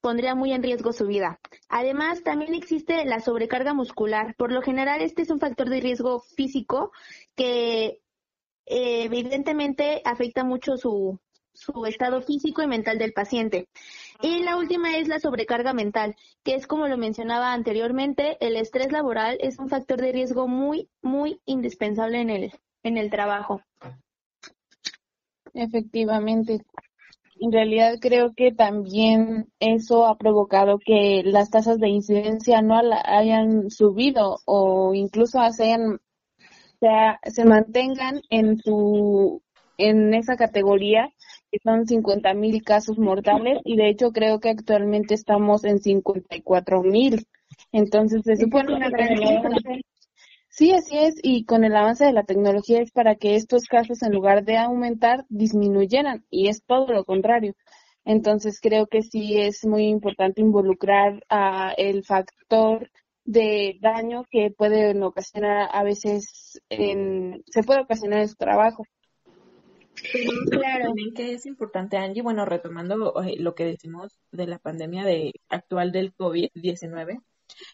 pondría 0.00 0.34
muy 0.34 0.52
en 0.52 0.64
riesgo 0.64 0.92
su 0.92 1.06
vida. 1.06 1.38
Además, 1.68 2.24
también 2.24 2.54
existe 2.54 3.04
la 3.04 3.20
sobrecarga 3.20 3.72
muscular. 3.72 4.34
Por 4.36 4.50
lo 4.50 4.60
general, 4.60 5.00
este 5.00 5.22
es 5.22 5.30
un 5.30 5.38
factor 5.38 5.70
de 5.70 5.80
riesgo 5.80 6.24
físico 6.36 6.90
que 7.36 8.00
eh, 8.66 9.04
evidentemente 9.04 10.02
afecta 10.04 10.42
mucho 10.42 10.76
su, 10.76 11.20
su 11.54 11.86
estado 11.86 12.20
físico 12.20 12.62
y 12.62 12.66
mental 12.66 12.98
del 12.98 13.12
paciente. 13.12 13.68
Y 14.20 14.42
la 14.42 14.56
última 14.56 14.96
es 14.96 15.08
la 15.08 15.20
sobrecarga 15.20 15.72
mental, 15.72 16.16
que 16.42 16.54
es 16.54 16.66
como 16.66 16.88
lo 16.88 16.98
mencionaba 16.98 17.52
anteriormente, 17.52 18.36
el 18.40 18.56
estrés 18.56 18.92
laboral 18.92 19.38
es 19.40 19.58
un 19.58 19.68
factor 19.68 20.00
de 20.00 20.12
riesgo 20.12 20.48
muy, 20.48 20.88
muy 21.02 21.40
indispensable 21.46 22.20
en 22.20 22.30
el, 22.30 22.52
en 22.82 22.98
el 22.98 23.10
trabajo. 23.10 23.62
Efectivamente. 25.54 26.60
En 27.40 27.52
realidad 27.52 27.96
creo 28.00 28.32
que 28.34 28.52
también 28.52 29.48
eso 29.58 30.06
ha 30.06 30.16
provocado 30.16 30.78
que 30.78 31.22
las 31.24 31.50
tasas 31.50 31.78
de 31.78 31.88
incidencia 31.88 32.62
no 32.62 32.80
hayan 33.04 33.70
subido 33.70 34.38
o 34.44 34.94
incluso 34.94 35.40
hayan, 35.40 36.00
se 36.80 37.44
mantengan 37.44 38.20
en 38.30 38.58
su 38.58 39.42
en 39.78 40.14
esa 40.14 40.36
categoría 40.36 41.12
que 41.54 41.60
son 41.62 41.86
50 41.86 42.34
mil 42.34 42.64
casos 42.64 42.98
mortales 42.98 43.60
y 43.64 43.76
de 43.76 43.88
hecho 43.88 44.10
creo 44.10 44.40
que 44.40 44.48
actualmente 44.48 45.14
estamos 45.14 45.62
en 45.64 45.78
54 45.78 46.82
mil. 46.82 47.28
Entonces 47.70 48.22
se 48.24 48.36
supone 48.36 48.74
una 48.74 48.90
gran 48.90 49.08
Sí, 50.48 50.72
así 50.72 50.98
es, 50.98 51.14
y 51.22 51.44
con 51.44 51.62
el 51.64 51.76
avance 51.76 52.04
de 52.04 52.12
la 52.12 52.24
tecnología 52.24 52.80
es 52.80 52.90
para 52.90 53.14
que 53.14 53.36
estos 53.36 53.66
casos 53.66 54.02
en 54.02 54.12
lugar 54.12 54.44
de 54.44 54.56
aumentar 54.56 55.24
disminuyeran 55.28 56.24
y 56.28 56.48
es 56.48 56.64
todo 56.64 56.92
lo 56.92 57.04
contrario. 57.04 57.54
Entonces 58.04 58.60
creo 58.60 58.86
que 58.88 59.02
sí 59.02 59.38
es 59.40 59.64
muy 59.64 59.86
importante 59.86 60.40
involucrar 60.40 61.22
a 61.28 61.72
el 61.76 62.04
factor 62.04 62.90
de 63.24 63.78
daño 63.80 64.24
que 64.28 64.50
puede 64.50 65.00
ocasionar 65.02 65.68
a 65.72 65.84
veces 65.84 66.60
en, 66.68 67.44
se 67.46 67.62
puede 67.62 67.82
ocasionar 67.82 68.20
en 68.20 68.28
su 68.28 68.36
trabajo. 68.36 68.84
claro. 70.50 70.84
también 70.86 71.14
que 71.14 71.34
es 71.34 71.46
importante, 71.46 71.96
Angie, 71.96 72.22
bueno, 72.22 72.44
retomando 72.44 73.22
eh, 73.22 73.36
lo 73.38 73.54
que 73.54 73.64
decimos 73.64 74.18
de 74.32 74.46
la 74.46 74.58
pandemia 74.58 75.04
de 75.04 75.32
actual 75.48 75.92
del 75.92 76.14
COVID-19, 76.14 77.22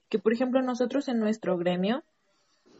que 0.08 0.18
por 0.18 0.32
ejemplo 0.32 0.62
nosotros 0.62 1.08
en 1.08 1.20
nuestro 1.20 1.56
gremio 1.56 2.04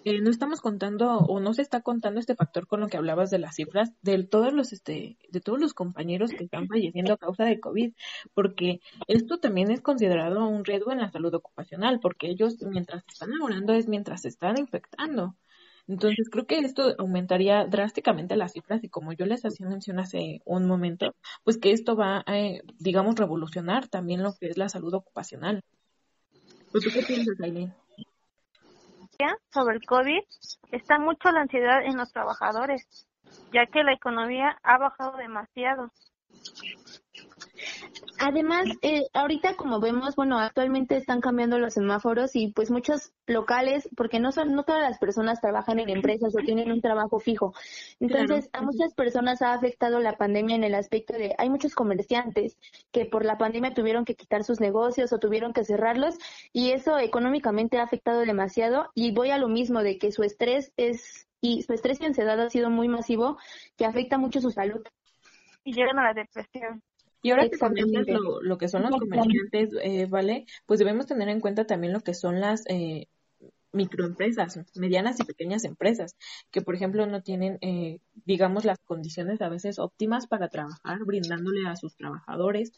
eh, 0.05 0.21
no 0.23 0.31
estamos 0.31 0.62
contando 0.62 1.19
o 1.19 1.40
no 1.40 1.52
se 1.52 1.61
está 1.61 1.83
contando 1.83 2.21
este 2.21 2.35
factor 2.35 2.67
con 2.67 2.81
lo 2.81 2.88
que 2.88 2.97
hablabas 2.97 3.29
de 3.29 3.38
las 3.38 3.57
cifras 3.57 3.93
de 4.00 4.25
todos 4.25 4.50
los 4.55 4.73
este 4.73 5.19
de 5.31 5.40
todos 5.40 5.61
los 5.61 5.75
compañeros 5.75 6.31
que 6.31 6.45
están 6.45 6.69
falleciendo 6.69 7.12
a 7.12 7.19
causa 7.19 7.45
de 7.45 7.61
COVID, 7.61 7.93
porque 8.33 8.81
esto 9.09 9.38
también 9.38 9.71
es 9.71 9.83
considerado 9.83 10.49
un 10.49 10.64
riesgo 10.64 10.93
en 10.93 11.00
la 11.00 11.11
salud 11.11 11.35
ocupacional, 11.35 12.00
porque 12.00 12.31
ellos 12.31 12.57
mientras 12.62 13.05
están 13.12 13.31
laborando 13.31 13.75
es 13.75 13.88
mientras 13.88 14.23
se 14.23 14.29
están 14.29 14.59
infectando. 14.59 15.37
Entonces, 15.90 16.30
creo 16.30 16.47
que 16.47 16.61
esto 16.61 16.94
aumentaría 16.99 17.64
drásticamente 17.64 18.37
las 18.37 18.52
cifras 18.52 18.85
y 18.85 18.88
como 18.88 19.12
yo 19.12 19.26
les 19.26 19.44
hacía 19.44 19.66
mención 19.66 19.99
hace 19.99 20.40
un 20.44 20.68
momento, 20.68 21.16
pues 21.42 21.59
que 21.59 21.73
esto 21.73 21.97
va 21.97 22.23
a, 22.26 22.38
eh, 22.38 22.62
digamos, 22.78 23.16
revolucionar 23.16 23.88
también 23.88 24.23
lo 24.23 24.32
que 24.38 24.47
es 24.47 24.56
la 24.56 24.68
salud 24.68 24.94
ocupacional. 24.94 25.64
¿Tú 26.73 26.78
qué 26.94 27.02
piensas, 27.02 27.40
Aileen? 27.40 27.75
Sobre 29.52 29.75
el 29.75 29.85
COVID, 29.85 30.23
está 30.70 31.00
mucho 31.00 31.32
la 31.32 31.40
ansiedad 31.40 31.85
en 31.85 31.97
los 31.97 32.12
trabajadores, 32.12 32.87
ya 33.52 33.66
que 33.66 33.82
la 33.82 33.92
economía 33.92 34.59
ha 34.62 34.78
bajado 34.78 35.16
demasiado. 35.16 35.90
Además, 38.23 38.67
eh, 38.83 39.07
ahorita 39.15 39.57
como 39.57 39.81
vemos, 39.81 40.15
bueno, 40.15 40.39
actualmente 40.39 40.95
están 40.95 41.23
cambiando 41.23 41.59
los 41.59 41.73
semáforos 41.73 42.37
y 42.37 42.53
pues 42.53 42.71
muchos 42.71 43.15
locales, 43.27 43.89
porque 43.97 44.21
no 44.21 44.31
son, 44.31 44.55
no 44.55 44.65
todas 44.65 44.83
las 44.83 44.99
personas 44.99 45.41
trabajan 45.41 45.81
en 45.81 45.89
empresas 45.89 46.35
o 46.37 46.45
tienen 46.45 46.71
un 46.71 46.83
trabajo 46.83 47.19
fijo. 47.19 47.55
Entonces, 47.99 48.50
a 48.53 48.61
muchas 48.61 48.93
personas 48.93 49.41
ha 49.41 49.55
afectado 49.55 50.00
la 50.00 50.19
pandemia 50.19 50.55
en 50.55 50.65
el 50.65 50.75
aspecto 50.75 51.15
de, 51.15 51.35
hay 51.39 51.49
muchos 51.49 51.75
comerciantes 51.75 52.59
que 52.93 53.07
por 53.07 53.25
la 53.25 53.39
pandemia 53.39 53.73
tuvieron 53.73 54.05
que 54.05 54.17
quitar 54.17 54.45
sus 54.45 54.61
negocios 54.61 55.15
o 55.15 55.19
tuvieron 55.19 55.55
que 55.55 55.65
cerrarlos 55.65 56.17
y 56.53 56.73
eso 56.73 56.99
económicamente 56.99 57.79
ha 57.79 57.85
afectado 57.85 58.21
demasiado 58.21 58.91
y 58.95 59.12
voy 59.12 59.31
a 59.31 59.39
lo 59.39 59.49
mismo 59.49 59.83
de 59.83 59.97
que 59.97 60.12
su 60.12 60.25
estrés 60.25 60.75
es, 60.77 61.27
y 61.41 61.62
su 61.62 61.73
estrés 61.73 61.99
y 62.03 62.05
ansiedad 62.05 62.39
ha 62.39 62.50
sido 62.50 62.69
muy 62.69 62.89
masivo 62.89 63.39
que 63.79 63.87
afecta 63.87 64.19
mucho 64.19 64.43
su 64.43 64.50
salud. 64.50 64.83
Y 65.65 65.73
llegan 65.73 65.99
a 65.99 66.05
la 66.05 66.12
depresión. 66.12 66.83
Y 67.23 67.31
ahora 67.31 67.49
que 67.49 67.59
comentas 67.59 68.07
lo, 68.07 68.41
lo, 68.43 68.59
que 68.59 68.69
son 68.69 68.83
los 68.83 68.93
comerciantes, 68.93 69.71
eh, 69.83 70.07
¿vale? 70.09 70.47
Pues 70.67 70.79
debemos 70.79 71.07
tener 71.07 71.29
en 71.29 71.41
cuenta 71.41 71.67
también 71.67 71.93
lo 71.93 72.00
que 72.00 72.15
son 72.15 72.41
las 72.41 72.65
eh, 72.69 73.09
microempresas, 73.73 74.59
medianas 74.75 75.21
y 75.21 75.25
pequeñas 75.25 75.65
empresas, 75.65 76.17
que 76.50 76.62
por 76.62 76.75
ejemplo 76.75 77.07
no 77.07 77.23
tienen, 77.23 77.59
eh, 77.61 78.00
digamos, 78.25 78.65
las 78.65 78.79
condiciones 78.79 79.41
a 79.43 79.49
veces 79.49 79.79
óptimas 79.79 80.27
para 80.27 80.49
trabajar, 80.49 80.99
brindándole 81.05 81.69
a 81.69 81.77
sus 81.77 81.95
trabajadores 81.97 82.73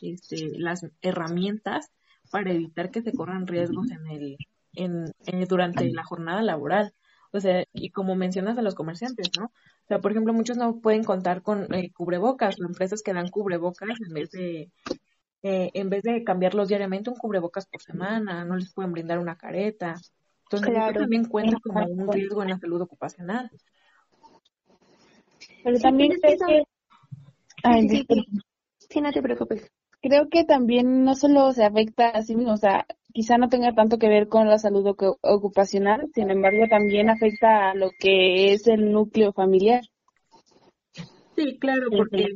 este, 0.00 0.50
las 0.58 0.86
herramientas 1.02 1.90
para 2.30 2.52
evitar 2.52 2.90
que 2.90 3.02
se 3.02 3.12
corran 3.12 3.46
riesgos 3.46 3.90
en 3.90 4.06
el, 4.08 4.36
en, 4.74 5.12
en, 5.26 5.48
durante 5.48 5.90
la 5.90 6.04
jornada 6.04 6.42
laboral. 6.42 6.92
O 7.32 7.40
sea, 7.40 7.64
y 7.72 7.90
como 7.90 8.14
mencionas 8.14 8.58
a 8.58 8.62
los 8.62 8.74
comerciantes, 8.74 9.30
¿no? 9.38 9.46
O 9.46 9.86
sea, 9.88 10.00
por 10.00 10.10
ejemplo, 10.10 10.32
muchos 10.32 10.56
no 10.56 10.80
pueden 10.80 11.04
contar 11.04 11.42
con 11.42 11.72
eh, 11.74 11.92
cubrebocas 11.92 12.60
o 12.60 12.64
empresas 12.64 13.02
que 13.02 13.12
dan 13.12 13.28
cubrebocas 13.28 13.98
en 14.06 14.14
vez 14.14 14.30
de 14.30 14.70
eh, 15.42 15.70
en 15.74 15.90
vez 15.90 16.02
de 16.02 16.24
cambiarlos 16.24 16.68
diariamente 16.68 17.10
un 17.10 17.16
cubrebocas 17.16 17.66
por 17.66 17.80
semana, 17.80 18.44
no 18.44 18.56
les 18.56 18.72
pueden 18.72 18.92
brindar 18.92 19.18
una 19.18 19.36
careta. 19.36 19.94
Entonces, 20.44 20.76
eso 20.76 20.98
también 20.98 21.26
cuenta 21.26 21.56
como 21.62 21.84
un 21.86 22.12
riesgo 22.12 22.42
en 22.42 22.50
la 22.50 22.58
salud 22.58 22.80
ocupacional. 22.80 23.50
Pero 25.62 25.78
también 25.78 26.12
creo 26.20 26.36
que... 26.46 26.62
Ay, 27.62 27.88
sí, 28.88 29.00
no 29.00 29.12
te 29.12 29.22
preocupes. 29.22 29.70
Creo 30.00 30.28
que 30.28 30.44
también 30.44 31.04
no 31.04 31.14
solo 31.14 31.52
se 31.52 31.64
afecta 31.64 32.08
a 32.08 32.22
sí 32.22 32.36
mismo, 32.36 32.52
o 32.52 32.56
sea, 32.56 32.86
quizá 33.16 33.38
no 33.38 33.48
tenga 33.48 33.72
tanto 33.72 33.96
que 33.96 34.10
ver 34.10 34.28
con 34.28 34.46
la 34.46 34.58
salud 34.58 34.94
ocupacional, 35.22 36.06
sin 36.14 36.30
embargo 36.30 36.66
también 36.68 37.08
afecta 37.08 37.70
a 37.70 37.74
lo 37.74 37.88
que 37.98 38.52
es 38.52 38.66
el 38.66 38.92
núcleo 38.92 39.32
familiar. 39.32 39.80
Sí, 41.34 41.58
claro, 41.58 41.86
porque 41.96 42.26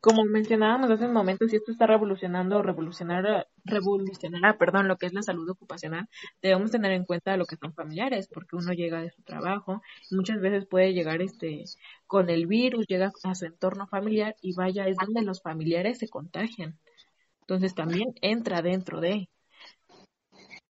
como 0.00 0.26
mencionábamos 0.26 0.90
hace 0.90 1.06
un 1.06 1.14
momento, 1.14 1.48
si 1.48 1.56
esto 1.56 1.72
está 1.72 1.86
revolucionando, 1.86 2.60
revolucionar, 2.60 3.46
revolucionará, 3.64 4.58
perdón, 4.58 4.86
lo 4.86 4.98
que 4.98 5.06
es 5.06 5.14
la 5.14 5.22
salud 5.22 5.48
ocupacional, 5.48 6.06
debemos 6.42 6.70
tener 6.72 6.92
en 6.92 7.06
cuenta 7.06 7.38
lo 7.38 7.46
que 7.46 7.56
son 7.56 7.72
familiares, 7.72 8.28
porque 8.28 8.56
uno 8.56 8.74
llega 8.74 9.00
de 9.00 9.10
su 9.10 9.22
trabajo, 9.22 9.80
muchas 10.10 10.42
veces 10.42 10.66
puede 10.66 10.92
llegar 10.92 11.22
este 11.22 11.64
con 12.06 12.28
el 12.28 12.46
virus, 12.46 12.84
llega 12.86 13.12
a 13.24 13.34
su 13.34 13.46
entorno 13.46 13.86
familiar 13.86 14.36
y 14.42 14.54
vaya, 14.54 14.88
es 14.88 14.98
donde 14.98 15.22
los 15.22 15.40
familiares 15.40 15.96
se 15.96 16.08
contagian. 16.08 16.78
Entonces 17.40 17.74
también 17.74 18.12
entra 18.20 18.60
dentro 18.60 19.00
de. 19.00 19.30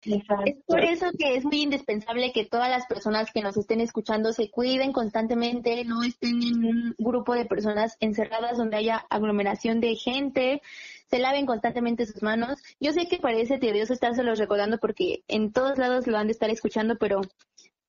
Es 0.09 0.57
por 0.67 0.81
eso 0.81 1.07
que 1.19 1.37
es 1.37 1.45
muy 1.45 1.63
indispensable 1.63 2.33
que 2.33 2.47
todas 2.47 2.71
las 2.71 2.87
personas 2.87 3.31
que 3.33 3.43
nos 3.43 3.57
estén 3.57 3.81
escuchando 3.81 4.33
se 4.33 4.51
cuiden 4.51 4.93
constantemente, 4.93 5.85
no 5.85 6.03
estén 6.03 6.43
en 6.43 6.65
un 6.65 6.95
grupo 6.99 7.35
de 7.35 7.45
personas 7.45 7.97
encerradas 8.01 8.57
donde 8.57 8.77
haya 8.77 9.07
aglomeración 9.11 9.81
de 9.81 9.97
gente, 9.97 10.63
se 11.11 11.19
laven 11.19 11.47
constantemente 11.47 12.07
sus 12.07 12.23
manos. 12.23 12.59
Yo 12.81 12.93
sé 12.93 13.07
que 13.07 13.19
parece 13.19 13.59
tedioso 13.59 13.95
los 14.23 14.39
recordando 14.39 14.79
porque 14.79 15.23
en 15.29 15.53
todos 15.53 15.79
lados 15.79 16.07
lo 16.07 16.17
han 16.17 16.27
de 16.27 16.33
estar 16.33 16.51
escuchando, 16.51 16.97
pero 16.99 17.21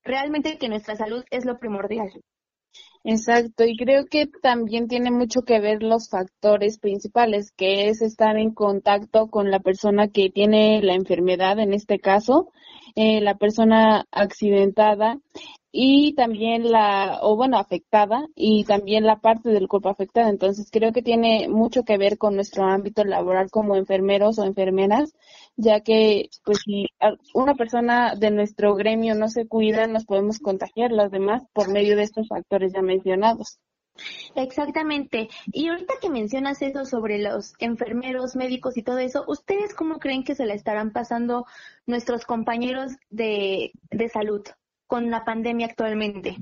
realmente 0.04 0.58
que 0.58 0.70
nuestra 0.70 0.96
salud 0.96 1.24
es 1.32 1.46
lo 1.46 1.58
primordial. 1.58 2.12
Exacto, 3.04 3.64
y 3.66 3.78
creo 3.78 4.06
que 4.06 4.28
también 4.42 4.88
tiene 4.88 5.10
mucho 5.10 5.42
que 5.44 5.60
ver 5.60 5.82
los 5.82 6.10
factores 6.10 6.80
principales, 6.80 7.52
que 7.52 7.88
es 7.88 8.02
estar 8.02 8.38
en 8.38 8.54
contacto 8.54 9.28
con 9.28 9.50
la 9.52 9.60
persona 9.60 10.10
que 10.10 10.30
tiene 10.30 10.82
la 10.84 10.96
enfermedad, 10.96 11.60
en 11.60 11.74
este 11.74 12.00
caso, 12.00 12.52
eh, 12.96 13.22
la 13.22 13.36
persona 13.36 14.06
accidentada, 14.12 15.18
y 15.72 16.14
también 16.14 16.72
la, 16.72 17.20
o 17.22 17.36
bueno, 17.36 17.58
afectada 17.58 18.26
y 18.36 18.64
también 18.66 19.06
la 19.06 19.20
parte 19.20 19.50
del 19.50 19.68
cuerpo 19.68 19.90
afectada. 19.90 20.30
Entonces 20.30 20.70
creo 20.72 20.92
que 20.92 21.04
tiene 21.04 21.48
mucho 21.48 21.84
que 21.84 21.98
ver 21.98 22.18
con 22.18 22.36
nuestro 22.36 22.64
ámbito 22.66 23.04
laboral 23.04 23.50
como 23.52 23.76
enfermeros 23.76 24.40
o 24.40 24.46
enfermeras, 24.46 25.14
ya 25.60 25.82
que 25.82 26.30
pues 26.44 26.60
si 26.64 26.88
una 27.34 27.56
persona 27.56 28.16
de 28.16 28.32
nuestro 28.32 28.76
gremio 28.76 29.16
no 29.16 29.28
se 29.28 29.48
cuida, 29.48 29.88
nos 29.88 30.06
podemos 30.06 30.40
contagiar 30.40 30.92
las 30.92 31.12
demás 31.12 31.44
por 31.54 31.72
medio 31.72 31.96
de 31.96 32.04
estos 32.04 32.28
factores 32.28 32.74
ya 32.74 32.82
mencionados. 32.82 33.60
Exactamente. 34.36 35.28
Y 35.48 35.68
ahorita 35.68 35.96
que 36.02 36.10
mencionas 36.10 36.62
eso 36.62 36.86
sobre 36.86 37.20
los 37.20 37.54
enfermeros, 37.60 38.36
médicos 38.36 38.78
y 38.78 38.84
todo 38.84 39.00
eso, 39.00 39.26
¿ustedes 39.28 39.74
cómo 39.74 40.00
creen 40.00 40.24
que 40.24 40.36
se 40.36 40.46
la 40.46 40.54
estarán 40.54 40.92
pasando 40.92 41.46
nuestros 41.86 42.26
compañeros 42.26 42.94
de, 43.10 43.72
de 43.92 44.08
salud? 44.08 44.44
con 44.90 45.12
la 45.12 45.24
pandemia 45.24 45.68
actualmente? 45.68 46.38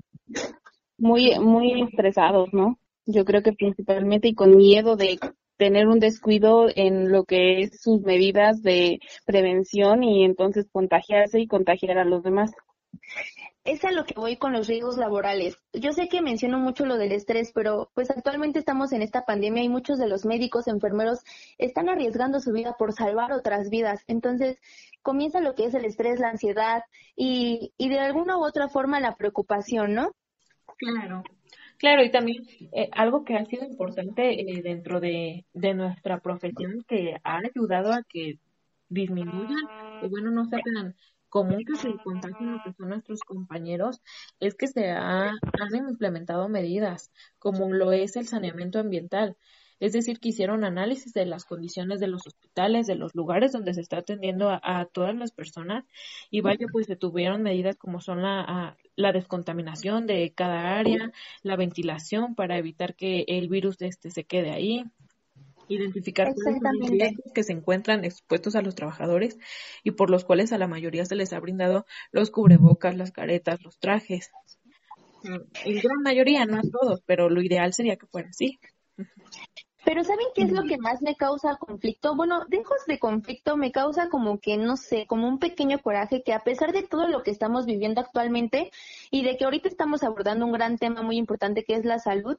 Muy, 0.97 1.37
muy 1.37 1.81
estresados, 1.81 2.47
¿no? 2.53 2.79
Yo 3.05 3.25
creo 3.25 3.43
que 3.43 3.51
principalmente 3.51 4.29
y 4.29 4.33
con 4.33 4.55
miedo 4.55 4.95
de 4.95 5.19
tener 5.57 5.87
un 5.87 5.99
descuido 5.99 6.67
en 6.73 7.11
lo 7.11 7.25
que 7.25 7.61
es 7.61 7.81
sus 7.81 8.01
medidas 8.01 8.61
de 8.61 8.99
prevención 9.25 10.03
y 10.03 10.23
entonces 10.23 10.67
contagiarse 10.71 11.39
y 11.39 11.47
contagiar 11.47 11.97
a 11.97 12.05
los 12.05 12.23
demás. 12.23 12.51
Es 13.63 13.83
a 13.83 13.91
lo 13.91 14.05
que 14.05 14.13
voy 14.15 14.37
con 14.37 14.53
los 14.53 14.67
riesgos 14.67 14.97
laborales. 14.97 15.57
Yo 15.73 15.91
sé 15.91 16.07
que 16.07 16.21
menciono 16.21 16.57
mucho 16.57 16.85
lo 16.85 16.97
del 16.97 17.11
estrés, 17.11 17.51
pero 17.53 17.91
pues 17.93 18.09
actualmente 18.09 18.59
estamos 18.59 18.93
en 18.93 19.01
esta 19.01 19.25
pandemia 19.25 19.61
y 19.61 19.67
muchos 19.67 19.99
de 19.99 20.07
los 20.07 20.23
médicos, 20.23 20.67
enfermeros 20.67 21.19
están 21.57 21.89
arriesgando 21.89 22.39
su 22.39 22.53
vida 22.53 22.75
por 22.77 22.93
salvar 22.93 23.33
otras 23.33 23.69
vidas. 23.69 24.03
Entonces, 24.07 24.57
comienza 25.01 25.41
lo 25.41 25.53
que 25.53 25.65
es 25.65 25.73
el 25.73 25.83
estrés, 25.83 26.19
la 26.19 26.29
ansiedad 26.29 26.83
y, 27.15 27.73
y 27.77 27.89
de 27.89 27.99
alguna 27.99 28.37
u 28.37 28.45
otra 28.45 28.69
forma 28.69 29.01
la 29.01 29.15
preocupación, 29.15 29.93
¿no? 29.93 30.13
Claro, 30.77 31.23
claro, 31.77 32.03
y 32.03 32.11
también 32.11 32.43
eh, 32.73 32.89
algo 32.91 33.23
que 33.23 33.35
ha 33.35 33.45
sido 33.45 33.65
importante 33.65 34.39
eh, 34.41 34.61
dentro 34.61 34.99
de, 34.99 35.45
nuestra 35.53 36.19
profesión 36.19 36.83
que 36.87 37.15
ha 37.23 37.39
ayudado 37.39 37.93
a 37.93 38.03
que 38.07 38.39
disminuyan, 38.89 39.65
o 40.03 40.09
bueno, 40.09 40.31
no 40.31 40.45
sea 40.45 40.59
tan 40.59 40.95
común 41.29 41.63
que 41.65 41.75
se 41.75 41.89
contagien 42.03 42.53
lo 42.53 42.63
que 42.63 42.73
son 42.73 42.89
nuestros 42.89 43.19
compañeros, 43.21 44.01
es 44.39 44.55
que 44.55 44.67
se 44.67 44.91
ha, 44.91 45.29
han 45.29 45.75
implementado 45.75 46.49
medidas, 46.49 47.11
como 47.39 47.69
lo 47.71 47.91
es 47.91 48.15
el 48.15 48.27
saneamiento 48.27 48.79
ambiental. 48.79 49.37
Es 49.79 49.93
decir, 49.93 50.19
que 50.19 50.29
hicieron 50.29 50.63
análisis 50.63 51.13
de 51.13 51.25
las 51.25 51.45
condiciones 51.45 51.99
de 51.99 52.07
los 52.07 52.25
hospitales, 52.25 52.87
de 52.87 52.95
los 52.95 53.13
lugares 53.13 53.51
donde 53.51 53.73
se 53.75 53.81
está 53.81 53.97
atendiendo 53.99 54.49
a, 54.49 54.85
todas 54.91 55.15
las 55.15 55.31
personas 55.31 55.85
y 56.31 56.41
vaya, 56.41 56.65
pues 56.71 56.87
se 56.87 56.95
tuvieron 56.95 57.43
medidas 57.43 57.75
como 57.77 58.01
son 58.01 58.23
la, 58.23 58.75
la 58.97 59.13
descontaminación 59.13 60.07
de 60.07 60.33
cada 60.35 60.77
área, 60.77 61.13
la 61.43 61.55
ventilación 61.55 62.35
para 62.35 62.57
evitar 62.57 62.95
que 62.95 63.23
el 63.27 63.47
virus 63.47 63.81
este 63.81 64.09
se 64.09 64.25
quede 64.25 64.51
ahí, 64.51 64.83
identificar 65.69 66.27
los 66.27 67.33
que 67.33 67.43
se 67.43 67.53
encuentran 67.53 68.03
expuestos 68.03 68.55
a 68.55 68.61
los 68.61 68.75
trabajadores 68.75 69.37
y 69.83 69.91
por 69.91 70.09
los 70.09 70.25
cuales 70.25 70.51
a 70.51 70.57
la 70.57 70.67
mayoría 70.67 71.05
se 71.05 71.15
les 71.15 71.31
ha 71.31 71.39
brindado 71.39 71.85
los 72.11 72.31
cubrebocas, 72.31 72.97
las 72.97 73.11
caretas, 73.11 73.61
los 73.63 73.77
trajes. 73.77 74.31
En 75.23 75.75
gran 75.75 76.01
mayoría, 76.03 76.45
no 76.45 76.57
a 76.57 76.61
todos, 76.61 77.01
pero 77.05 77.29
lo 77.29 77.41
ideal 77.41 77.73
sería 77.73 77.97
que 77.97 78.07
fuera 78.07 78.29
así. 78.29 78.59
Pero 79.87 80.03
¿saben 80.03 80.27
qué 80.35 80.41
es 80.41 80.51
lo 80.51 80.63
que 80.63 80.77
más 80.77 81.01
me 81.01 81.15
causa 81.15 81.55
conflicto? 81.55 82.13
Bueno, 82.13 82.43
lejos 82.49 82.85
de 82.87 82.99
conflicto 82.99 83.55
me 83.55 83.71
causa 83.71 84.09
como 84.09 84.37
que, 84.37 84.57
no 84.57 84.75
sé, 84.75 85.07
como 85.07 85.29
un 85.29 85.39
pequeño 85.39 85.79
coraje 85.79 86.23
que 86.23 86.33
a 86.33 86.43
pesar 86.43 86.73
de 86.73 86.83
todo 86.83 87.07
lo 87.07 87.23
que 87.23 87.31
estamos 87.31 87.65
viviendo 87.65 88.01
actualmente 88.01 88.69
y 89.11 89.23
de 89.23 89.37
que 89.37 89.45
ahorita 89.45 89.69
estamos 89.69 90.03
abordando 90.03 90.45
un 90.45 90.51
gran 90.51 90.77
tema 90.77 91.03
muy 91.03 91.15
importante 91.15 91.63
que 91.63 91.75
es 91.75 91.85
la 91.85 91.99
salud, 91.99 92.37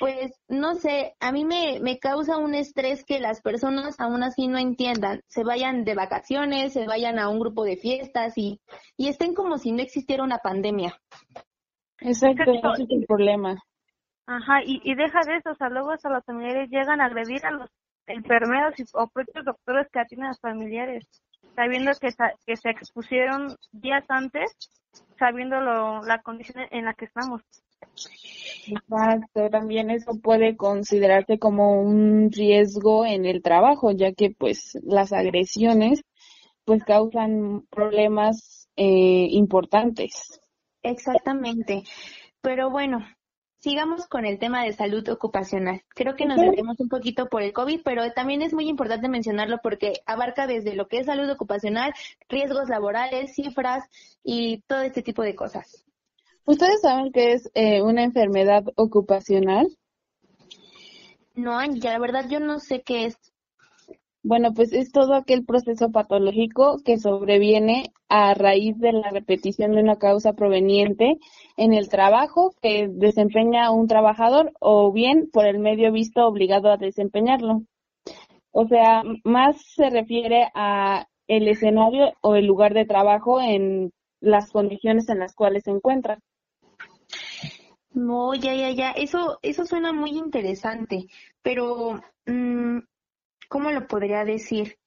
pues 0.00 0.32
no 0.48 0.74
sé, 0.74 1.14
a 1.20 1.30
mí 1.30 1.44
me, 1.44 1.78
me 1.78 2.00
causa 2.00 2.36
un 2.36 2.52
estrés 2.52 3.04
que 3.04 3.20
las 3.20 3.42
personas 3.42 4.00
aún 4.00 4.24
así 4.24 4.48
no 4.48 4.58
entiendan, 4.58 5.22
se 5.28 5.44
vayan 5.44 5.84
de 5.84 5.94
vacaciones, 5.94 6.72
se 6.72 6.88
vayan 6.88 7.20
a 7.20 7.28
un 7.28 7.38
grupo 7.38 7.62
de 7.62 7.76
fiestas 7.76 8.36
y, 8.36 8.60
y 8.96 9.06
estén 9.06 9.34
como 9.34 9.58
si 9.58 9.70
no 9.70 9.82
existiera 9.82 10.24
una 10.24 10.38
pandemia. 10.38 11.00
Exacto, 12.00 12.50
ese 12.50 12.82
es 12.82 12.90
el 12.90 13.06
problema. 13.06 13.62
Ajá, 14.26 14.62
y, 14.64 14.80
y 14.84 14.94
deja 14.94 15.20
de 15.26 15.36
eso, 15.36 15.50
o 15.50 15.54
sea, 15.54 15.68
luego 15.68 15.90
hasta 15.90 16.08
los 16.08 16.24
familiares 16.24 16.70
llegan 16.70 17.00
a 17.00 17.06
agredir 17.06 17.44
a 17.44 17.50
los 17.50 17.70
enfermeros 18.06 18.74
o 18.94 19.08
propios 19.08 19.44
doctores 19.44 19.88
que 19.92 20.00
atienden 20.00 20.26
a 20.26 20.30
los 20.30 20.40
familiares, 20.40 21.06
sabiendo 21.54 21.92
que, 22.00 22.08
que 22.46 22.56
se 22.56 22.70
expusieron 22.70 23.56
días 23.72 24.04
antes, 24.08 24.50
sabiendo 25.18 25.60
lo, 25.60 26.02
la 26.02 26.22
condición 26.22 26.64
en 26.70 26.84
la 26.84 26.94
que 26.94 27.06
estamos. 27.06 27.42
Exacto, 28.66 29.50
también 29.50 29.90
eso 29.90 30.12
puede 30.20 30.56
considerarse 30.56 31.38
como 31.38 31.82
un 31.82 32.30
riesgo 32.30 33.04
en 33.04 33.26
el 33.26 33.42
trabajo, 33.42 33.90
ya 33.90 34.12
que 34.12 34.30
pues 34.30 34.78
las 34.84 35.12
agresiones 35.12 36.02
pues 36.64 36.84
causan 36.84 37.62
problemas 37.70 38.68
eh, 38.76 39.26
importantes. 39.30 40.40
Exactamente. 40.82 41.82
Pero 42.40 42.70
bueno, 42.70 43.04
sigamos 43.62 44.08
con 44.08 44.24
el 44.24 44.38
tema 44.40 44.64
de 44.64 44.72
salud 44.72 45.08
ocupacional. 45.08 45.82
Creo 45.94 46.16
que 46.16 46.26
nos 46.26 46.36
metemos 46.36 46.80
un 46.80 46.88
poquito 46.88 47.28
por 47.28 47.42
el 47.42 47.52
COVID, 47.52 47.80
pero 47.84 48.10
también 48.12 48.42
es 48.42 48.52
muy 48.52 48.68
importante 48.68 49.08
mencionarlo 49.08 49.60
porque 49.62 50.02
abarca 50.04 50.48
desde 50.48 50.74
lo 50.74 50.88
que 50.88 50.98
es 50.98 51.06
salud 51.06 51.30
ocupacional, 51.30 51.94
riesgos 52.28 52.68
laborales, 52.68 53.34
cifras 53.34 53.84
y 54.24 54.62
todo 54.62 54.82
este 54.82 55.02
tipo 55.02 55.22
de 55.22 55.36
cosas. 55.36 55.84
¿Ustedes 56.44 56.80
saben 56.80 57.12
qué 57.12 57.34
es 57.34 57.50
eh, 57.54 57.82
una 57.82 58.02
enfermedad 58.02 58.64
ocupacional? 58.74 59.68
No, 61.34 61.64
ya 61.64 61.92
la 61.92 61.98
verdad 62.00 62.26
yo 62.28 62.40
no 62.40 62.58
sé 62.58 62.82
qué 62.82 63.06
es. 63.06 63.16
Bueno, 64.24 64.54
pues 64.54 64.72
es 64.72 64.92
todo 64.92 65.14
aquel 65.14 65.44
proceso 65.44 65.90
patológico 65.90 66.78
que 66.84 66.96
sobreviene 66.96 67.92
a 68.08 68.34
raíz 68.34 68.78
de 68.78 68.92
la 68.92 69.10
repetición 69.10 69.72
de 69.72 69.82
una 69.82 69.96
causa 69.96 70.32
proveniente 70.34 71.18
en 71.56 71.72
el 71.72 71.88
trabajo 71.88 72.54
que 72.62 72.88
desempeña 72.88 73.72
un 73.72 73.88
trabajador 73.88 74.52
o 74.60 74.92
bien 74.92 75.28
por 75.32 75.46
el 75.46 75.58
medio 75.58 75.90
visto 75.90 76.24
obligado 76.24 76.70
a 76.70 76.76
desempeñarlo. 76.76 77.62
O 78.52 78.68
sea, 78.68 79.02
más 79.24 79.56
se 79.74 79.90
refiere 79.90 80.50
a 80.54 81.08
el 81.26 81.48
escenario 81.48 82.12
o 82.20 82.36
el 82.36 82.46
lugar 82.46 82.74
de 82.74 82.84
trabajo 82.84 83.40
en 83.40 83.92
las 84.20 84.52
condiciones 84.52 85.08
en 85.08 85.18
las 85.18 85.34
cuales 85.34 85.64
se 85.64 85.72
encuentra. 85.72 86.20
No, 87.92 88.34
ya, 88.34 88.54
ya, 88.54 88.70
ya. 88.70 88.90
Eso, 88.92 89.38
eso 89.42 89.64
suena 89.64 89.92
muy 89.92 90.10
interesante, 90.10 91.06
pero 91.42 92.00
mm, 92.26 92.78
¿cómo 93.52 93.70
lo 93.70 93.86
podría 93.86 94.24
decir? 94.24 94.78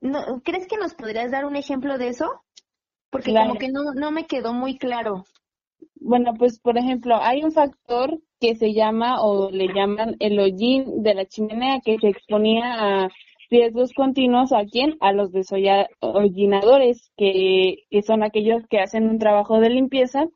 No, 0.00 0.40
¿Crees 0.44 0.68
que 0.68 0.76
nos 0.76 0.94
podrías 0.94 1.32
dar 1.32 1.44
un 1.44 1.56
ejemplo 1.56 1.98
de 1.98 2.08
eso? 2.08 2.42
Porque 3.10 3.34
como 3.34 3.56
que 3.56 3.68
no, 3.68 3.92
no 3.92 4.12
me 4.12 4.26
quedó 4.26 4.54
muy 4.54 4.78
claro. 4.78 5.24
Bueno, 5.96 6.32
pues 6.38 6.60
por 6.60 6.78
ejemplo, 6.78 7.16
hay 7.20 7.42
un 7.42 7.50
factor 7.50 8.20
que 8.38 8.54
se 8.54 8.72
llama 8.72 9.20
o 9.20 9.50
le 9.50 9.66
llaman 9.66 10.14
el 10.20 10.38
hollín 10.38 11.02
de 11.02 11.14
la 11.14 11.26
chimenea 11.26 11.80
que 11.84 11.98
se 11.98 12.08
exponía 12.08 12.74
a 12.78 13.08
riesgos 13.50 13.92
continuos 13.94 14.52
a 14.52 14.64
quién? 14.64 14.96
A 15.00 15.12
los 15.12 15.32
desollinadores, 15.32 17.10
que, 17.16 17.78
que 17.90 18.02
son 18.02 18.22
aquellos 18.22 18.62
que 18.70 18.78
hacen 18.78 19.10
un 19.10 19.18
trabajo 19.18 19.58
de 19.58 19.70
limpieza 19.70 20.28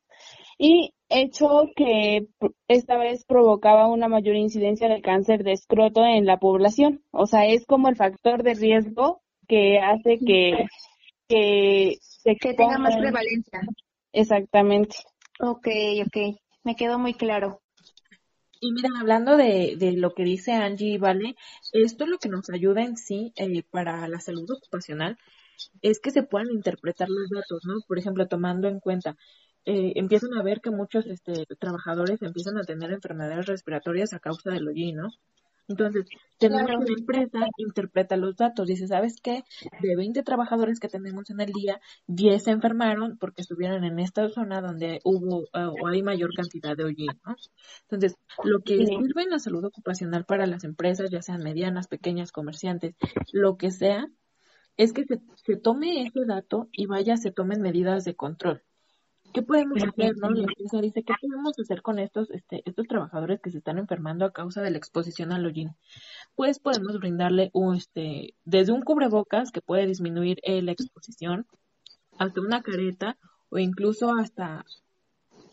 y 0.59 0.94
hecho 1.09 1.71
que 1.77 2.27
esta 2.69 2.97
vez 2.97 3.25
provocaba 3.25 3.89
una 3.89 4.09
mayor 4.09 4.37
incidencia 4.37 4.89
de 4.89 5.03
cáncer 5.03 5.45
de 5.45 5.53
escroto 5.53 6.05
en 6.05 6.27
la 6.27 6.39
población. 6.39 7.03
O 7.11 7.27
sea, 7.27 7.47
es 7.47 7.67
como 7.67 7.89
el 7.89 7.97
factor 7.97 8.43
de 8.43 8.55
riesgo 8.55 9.23
que 9.47 9.79
hace 9.79 10.19
que, 10.19 10.67
que, 11.29 11.97
que 12.41 12.55
tenga 12.55 12.79
más 12.79 12.97
prevalencia. 12.97 13.61
Exactamente. 14.13 14.97
Ok, 15.41 15.69
ok. 16.07 16.37
Me 16.63 16.77
quedó 16.77 16.99
muy 16.99 17.15
claro. 17.15 17.61
Y 18.61 18.73
mira, 18.73 18.89
hablando 18.99 19.37
de, 19.37 19.77
de 19.77 19.93
lo 19.93 20.15
que 20.15 20.25
dice 20.25 20.53
Angie, 20.53 20.97
¿vale? 20.97 21.37
Esto 21.73 22.05
es 22.05 22.11
lo 22.11 22.19
que 22.19 22.31
nos 22.31 22.49
ayuda 22.49 22.83
en 22.83 22.97
sí 22.97 23.33
eh, 23.37 23.63
para 23.71 24.09
la 24.09 24.21
salud 24.21 24.51
ocupacional 24.51 25.19
es 25.83 26.01
que 26.01 26.11
se 26.11 26.23
puedan 26.23 26.51
interpretar 26.51 27.09
los 27.09 27.29
datos, 27.31 27.63
¿no? 27.65 27.75
Por 27.87 27.99
ejemplo, 27.99 28.27
tomando 28.27 28.69
en 28.69 28.81
cuenta 28.81 29.17
eh, 29.67 29.93
empiezan 29.97 30.35
a 30.35 30.43
ver 30.43 30.61
que 30.61 30.71
muchos 30.71 31.07
este, 31.07 31.47
trabajadores 31.59 32.21
empiezan 32.23 32.59
a 32.59 32.65
tener 32.65 32.93
enfermedades 32.93 33.47
respiratorias 33.47 34.13
a 34.13 34.21
causa 34.21 34.51
del 34.51 34.69
hollín, 34.69 34.97
¿no? 34.97 35.11
Entonces, 35.67 36.05
tenemos 36.39 36.71
una 36.77 36.99
empresa 36.99 37.39
interpreta 37.57 38.19
los 38.19 38.37
datos, 38.37 38.67
dice, 38.67 38.87
¿sabes 38.87 39.17
qué? 39.23 39.45
De 39.81 39.97
20 39.97 40.23
trabajadores 40.23 40.79
que 40.79 40.89
tenemos 40.89 41.31
en 41.31 41.41
el 41.41 41.53
día, 41.53 41.81
10 42.07 42.43
se 42.43 42.51
enfermaron 42.51 43.17
porque 43.19 43.41
estuvieron 43.41 43.83
en 43.85 43.99
esta 43.99 44.29
zona 44.29 44.61
donde 44.61 45.01
hubo 45.05 45.45
eh, 45.55 45.71
o 45.81 45.87
hay 45.87 46.03
mayor 46.03 46.35
cantidad 46.35 46.77
de 46.77 46.85
hollín, 46.85 47.19
¿no? 47.25 47.35
Entonces, 47.83 48.19
lo 48.43 48.61
que 48.61 48.85
sirve 48.85 49.23
en 49.23 49.31
la 49.31 49.39
salud 49.39 49.65
ocupacional 49.65 50.27
para 50.27 50.47
las 50.47 50.65
empresas, 50.65 51.11
ya 51.11 51.23
sean 51.23 51.43
medianas, 51.43 51.89
pequeñas, 51.89 52.31
comerciantes, 52.31 52.95
lo 53.33 53.57
que 53.57 53.71
sea, 53.71 54.07
es 54.77 54.93
que 54.93 55.05
se, 55.05 55.21
se 55.37 55.57
tome 55.57 56.03
ese 56.03 56.27
dato 56.27 56.69
y 56.73 56.87
vaya, 56.87 57.17
se 57.17 57.31
tomen 57.31 57.63
medidas 57.63 58.05
de 58.05 58.15
control. 58.15 58.63
¿Qué 59.35 59.43
podemos 59.43 59.83
hacer, 59.83 60.17
no? 60.17 60.31
La 60.31 60.45
empresa 60.45 60.81
dice, 60.81 61.03
¿qué 61.03 61.13
podemos 61.21 61.59
hacer 61.59 61.83
con 61.83 61.99
estos, 61.99 62.31
este, 62.31 62.63
estos 62.67 62.87
trabajadores 62.87 63.41
que 63.41 63.51
se 63.51 63.59
están 63.59 63.79
enfermando 63.79 64.25
a 64.25 64.33
causa 64.33 64.63
de 64.63 64.71
la 64.71 64.79
exposición 64.79 65.33
al 65.33 65.45
hollín? 65.45 65.75
Pues 66.37 66.61
podemos 66.61 67.01
brindarle 67.01 67.51
un, 67.53 67.75
este, 67.75 68.35
desde 68.45 68.71
un 68.71 68.83
cubrebocas 68.83 69.51
que 69.51 69.61
puede 69.61 69.89
disminuir 69.89 70.39
eh, 70.45 70.63
la 70.63 70.71
exposición, 70.71 71.49
hasta 72.17 72.41
una 72.41 72.63
careta 72.63 73.19
o 73.49 73.59
incluso 73.59 74.15
hasta, 74.15 74.65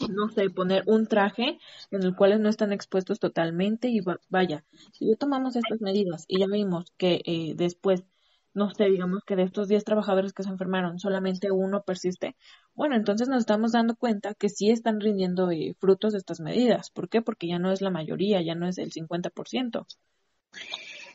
no 0.10 0.30
sé, 0.30 0.52
poner 0.52 0.84
un 0.86 1.08
traje 1.08 1.58
en 1.90 2.04
el 2.04 2.16
cual 2.16 2.40
no 2.40 2.50
están 2.50 2.74
expuestos 2.74 3.20
totalmente 3.20 3.88
y 3.88 4.02
vaya, 4.30 4.64
si 4.92 5.10
ya 5.10 5.16
tomamos 5.16 5.56
estas 5.56 5.82
medidas 5.82 6.26
y 6.28 6.42
ya 6.42 6.46
vimos 6.46 6.94
que 6.98 7.24
eh, 7.26 7.54
después 7.56 8.04
no 8.54 8.70
sé, 8.72 8.86
digamos 8.86 9.24
que 9.26 9.36
de 9.36 9.44
estos 9.44 9.68
10 9.68 9.84
trabajadores 9.84 10.34
que 10.34 10.44
se 10.44 10.50
enfermaron, 10.50 11.00
solamente 11.00 11.52
uno 11.52 11.84
persiste, 11.84 12.36
bueno, 12.74 12.96
entonces 12.96 13.28
nos 13.30 13.40
estamos 13.40 13.72
dando 13.72 13.96
cuenta 13.96 14.34
que 14.34 14.50
sí 14.50 14.70
están 14.70 15.00
rindiendo 15.00 15.52
eh, 15.52 15.76
frutos 15.80 16.14
de 16.14 16.20
estas 16.20 16.40
medidas. 16.40 16.90
¿Por 16.90 17.10
qué? 17.10 17.22
Porque 17.22 17.48
ya 17.48 17.60
no 17.60 17.72
es 17.72 17.82
la 17.82 17.90
mayoría, 17.90 18.42
ya 18.42 18.56
no 18.56 18.68
es 18.68 18.78
el 18.78 18.92
50%. 18.92 19.86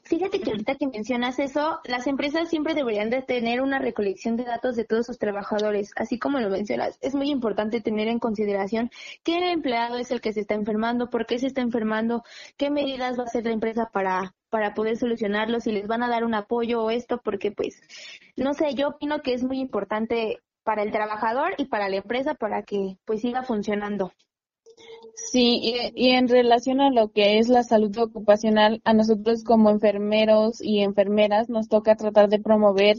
Fíjate 0.06 0.40
que 0.40 0.50
ahorita 0.50 0.76
que 0.76 0.86
mencionas 0.86 1.40
eso, 1.40 1.80
las 1.84 2.06
empresas 2.06 2.48
siempre 2.48 2.74
deberían 2.74 3.10
de 3.10 3.22
tener 3.22 3.60
una 3.60 3.80
recolección 3.80 4.36
de 4.36 4.44
datos 4.44 4.76
de 4.76 4.84
todos 4.84 5.06
sus 5.06 5.18
trabajadores, 5.18 5.90
así 5.96 6.16
como 6.16 6.38
lo 6.38 6.48
mencionas. 6.48 6.96
Es 7.00 7.16
muy 7.16 7.28
importante 7.28 7.80
tener 7.80 8.06
en 8.06 8.20
consideración 8.20 8.90
qué 9.24 9.50
empleado 9.50 9.96
es 9.96 10.12
el 10.12 10.20
que 10.20 10.32
se 10.32 10.40
está 10.40 10.54
enfermando, 10.54 11.10
por 11.10 11.26
qué 11.26 11.40
se 11.40 11.48
está 11.48 11.60
enfermando, 11.60 12.22
qué 12.56 12.70
medidas 12.70 13.18
va 13.18 13.24
a 13.24 13.26
hacer 13.26 13.46
la 13.46 13.50
empresa 13.50 13.90
para 13.92 14.36
para 14.56 14.72
poder 14.72 14.96
solucionarlo, 14.96 15.60
si 15.60 15.70
les 15.70 15.86
van 15.86 16.02
a 16.02 16.08
dar 16.08 16.24
un 16.24 16.34
apoyo 16.34 16.82
o 16.82 16.88
esto, 16.88 17.20
porque 17.22 17.52
pues, 17.52 17.78
no 18.36 18.54
sé, 18.54 18.72
yo 18.72 18.88
opino 18.88 19.20
que 19.20 19.34
es 19.34 19.44
muy 19.44 19.60
importante 19.60 20.38
para 20.64 20.82
el 20.82 20.92
trabajador 20.92 21.52
y 21.58 21.66
para 21.66 21.90
la 21.90 21.96
empresa 21.96 22.32
para 22.32 22.62
que 22.62 22.96
pues 23.04 23.20
siga 23.20 23.42
funcionando. 23.42 24.14
Sí, 25.14 25.60
y, 25.94 26.08
en 26.12 26.26
relación 26.28 26.80
a 26.80 26.90
lo 26.90 27.12
que 27.12 27.38
es 27.38 27.50
la 27.50 27.64
salud 27.64 27.94
ocupacional, 27.98 28.80
a 28.84 28.94
nosotros 28.94 29.44
como 29.44 29.68
enfermeros 29.68 30.62
y 30.62 30.80
enfermeras 30.80 31.50
nos 31.50 31.68
toca 31.68 31.94
tratar 31.94 32.30
de 32.30 32.38
promover 32.38 32.96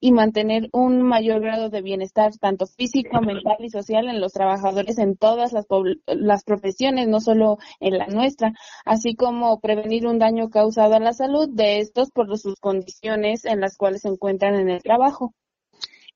y 0.00 0.12
mantener 0.12 0.68
un 0.72 1.02
mayor 1.02 1.40
grado 1.40 1.70
de 1.70 1.82
bienestar, 1.82 2.36
tanto 2.38 2.66
físico, 2.66 3.20
mental 3.20 3.56
y 3.60 3.70
social 3.70 4.08
en 4.08 4.20
los 4.20 4.32
trabajadores 4.32 4.98
en 4.98 5.16
todas 5.16 5.52
las, 5.52 5.66
las 6.06 6.44
profesiones, 6.44 7.08
no 7.08 7.20
solo 7.20 7.58
en 7.80 7.98
la 7.98 8.06
nuestra, 8.06 8.52
así 8.84 9.14
como 9.14 9.60
prevenir 9.60 10.06
un 10.06 10.18
daño 10.18 10.50
causado 10.50 10.94
a 10.94 11.00
la 11.00 11.12
salud 11.12 11.48
de 11.50 11.80
estos 11.80 12.10
por 12.10 12.36
sus 12.38 12.56
condiciones 12.60 13.44
en 13.44 13.60
las 13.60 13.76
cuales 13.76 14.02
se 14.02 14.08
encuentran 14.08 14.54
en 14.54 14.68
el 14.68 14.82
trabajo. 14.82 15.34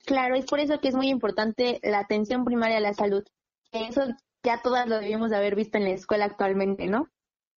Claro, 0.04 0.34
es 0.34 0.46
por 0.46 0.60
eso 0.60 0.80
que 0.80 0.88
es 0.88 0.94
muy 0.94 1.08
importante 1.08 1.80
la 1.82 2.00
atención 2.00 2.44
primaria 2.44 2.78
a 2.78 2.80
la 2.80 2.94
salud. 2.94 3.24
Eso 3.72 4.02
ya 4.42 4.60
todas 4.62 4.88
lo 4.88 4.98
debíamos 4.98 5.30
de 5.30 5.36
haber 5.36 5.54
visto 5.54 5.78
en 5.78 5.84
la 5.84 5.90
escuela 5.90 6.24
actualmente, 6.24 6.86
¿no? 6.86 7.08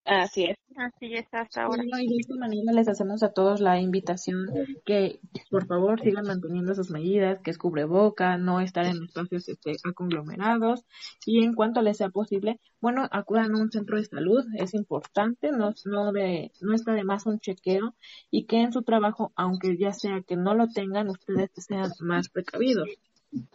Así 0.06 0.46
es. 0.46 0.58
Así 0.76 1.13
es, 1.13 1.28
hasta 1.32 1.63
ahora. 1.63 1.84
y 1.84 2.08
de 2.08 2.16
esta 2.20 2.36
manera 2.36 2.74
les 2.74 2.88
hacemos 2.88 3.22
a 3.22 3.32
todos 3.32 3.62
la 3.62 3.80
invitación 3.80 4.48
que 4.86 5.20
por 5.50 5.68
favor 5.68 6.02
sigan 6.02 6.26
manteniendo 6.26 6.74
sus 6.74 6.89
medidas, 6.89 7.39
que 7.42 7.52
es 7.52 7.58
cubreboca, 7.58 8.38
no 8.38 8.60
estar 8.60 8.86
en 8.86 9.04
espacios 9.04 9.48
este, 9.50 9.74
conglomerados 9.94 10.84
y 11.26 11.44
en 11.44 11.54
cuanto 11.54 11.82
les 11.82 11.98
sea 11.98 12.10
posible, 12.10 12.60
bueno, 12.82 13.08
acudan 13.12 13.54
a 13.54 13.62
un 13.62 13.72
centro 13.72 13.98
de 13.98 14.06
salud, 14.06 14.44
es 14.58 14.74
importante, 14.74 15.52
no, 15.52 15.74
no, 15.86 16.12
de, 16.12 16.52
no 16.62 16.74
está 16.74 16.94
de 16.94 17.04
más 17.04 17.26
un 17.26 17.39
chequeo 17.39 17.96
y 18.32 18.46
que 18.46 18.62
en 18.62 18.74
su 18.74 18.82
trabajo, 18.82 19.32
aunque 19.36 19.78
ya 19.78 19.94
sea 19.94 20.22
que 20.22 20.36
no 20.36 20.56
lo 20.56 20.68
tengan, 20.68 21.10
ustedes 21.10 21.52
sean 21.56 21.92
más 22.00 22.30
precavidos. 22.30 22.89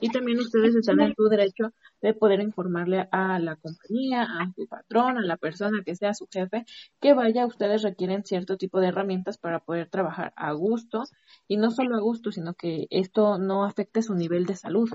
Y 0.00 0.10
también 0.10 0.38
ustedes 0.38 0.74
están 0.74 1.00
en 1.00 1.14
su 1.14 1.24
derecho 1.28 1.72
de 2.00 2.14
poder 2.14 2.40
informarle 2.40 3.08
a 3.10 3.38
la 3.38 3.56
compañía, 3.56 4.22
a 4.22 4.52
su 4.54 4.66
patrón, 4.66 5.18
a 5.18 5.22
la 5.22 5.36
persona 5.36 5.82
que 5.84 5.96
sea 5.96 6.14
su 6.14 6.26
jefe, 6.30 6.64
que 7.00 7.14
vaya, 7.14 7.46
ustedes 7.46 7.82
requieren 7.82 8.24
cierto 8.24 8.56
tipo 8.56 8.80
de 8.80 8.88
herramientas 8.88 9.38
para 9.38 9.60
poder 9.60 9.88
trabajar 9.88 10.32
a 10.36 10.52
gusto 10.52 11.04
y 11.46 11.56
no 11.56 11.70
solo 11.70 11.96
a 11.96 12.00
gusto, 12.00 12.32
sino 12.32 12.54
que 12.54 12.86
esto 12.90 13.38
no 13.38 13.64
afecte 13.64 14.02
su 14.02 14.14
nivel 14.14 14.46
de 14.46 14.56
salud. 14.56 14.90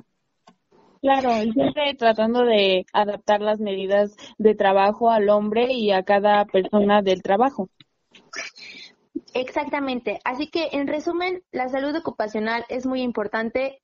Claro, 1.01 1.31
siempre 1.51 1.95
tratando 1.97 2.45
de 2.45 2.85
adaptar 2.93 3.41
las 3.41 3.59
medidas 3.59 4.15
de 4.37 4.55
trabajo 4.55 5.11
al 5.11 5.27
hombre 5.27 5.73
y 5.73 5.91
a 5.91 6.03
cada 6.03 6.45
persona 6.45 7.01
del 7.01 7.21
trabajo. 7.21 7.69
Exactamente. 9.33 10.19
Así 10.23 10.47
que, 10.47 10.69
en 10.71 10.87
resumen, 10.87 11.43
la 11.51 11.67
salud 11.67 11.93
ocupacional 11.95 12.63
es 12.69 12.85
muy 12.85 13.01
importante 13.01 13.81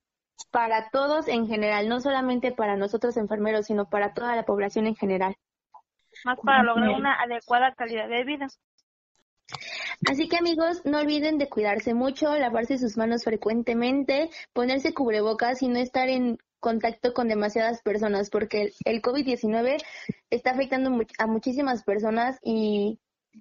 para 0.50 0.90
todos 0.90 1.28
en 1.28 1.46
general, 1.46 1.88
no 1.88 2.00
solamente 2.00 2.52
para 2.52 2.76
nosotros 2.76 3.16
enfermeros, 3.16 3.66
sino 3.66 3.88
para 3.88 4.14
toda 4.14 4.36
la 4.36 4.44
población 4.44 4.86
en 4.86 4.96
general. 4.96 5.36
Más 6.24 6.38
para 6.40 6.62
lograr 6.62 6.90
una 6.90 7.14
adecuada 7.20 7.74
calidad 7.74 8.08
de 8.08 8.24
vida. 8.24 8.48
Así 10.08 10.28
que 10.28 10.38
amigos, 10.38 10.82
no 10.84 10.98
olviden 10.98 11.38
de 11.38 11.48
cuidarse 11.48 11.94
mucho, 11.94 12.34
lavarse 12.38 12.78
sus 12.78 12.96
manos 12.96 13.24
frecuentemente, 13.24 14.30
ponerse 14.52 14.94
cubrebocas 14.94 15.62
y 15.62 15.68
no 15.68 15.78
estar 15.78 16.08
en 16.08 16.38
contacto 16.58 17.12
con 17.12 17.28
demasiadas 17.28 17.82
personas, 17.82 18.30
porque 18.30 18.72
el 18.84 19.02
COVID-19 19.02 19.82
está 20.30 20.50
afectando 20.52 20.90
a 21.18 21.26
muchísimas 21.26 21.82
personas 21.84 22.38
y 22.42 22.98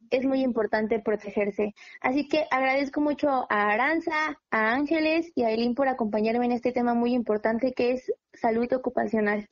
es 0.10 0.26
muy 0.26 0.42
importante 0.42 1.00
protegerse. 1.00 1.74
Así 2.02 2.28
que 2.28 2.46
agradezco 2.52 3.02
mucho 3.02 3.28
a 3.50 3.72
Aranza, 3.72 4.40
a 4.52 4.72
Ángeles 4.74 5.32
y 5.36 5.44
a 5.44 5.52
Elin 5.52 5.76
por 5.76 5.88
acompañarme 5.88 6.46
en 6.46 6.54
este 6.54 6.72
tema 6.72 6.94
muy 6.94 7.14
importante 7.14 7.74
que 7.74 7.92
es 7.94 8.12
salud 8.34 8.72
ocupacional. 8.74 9.48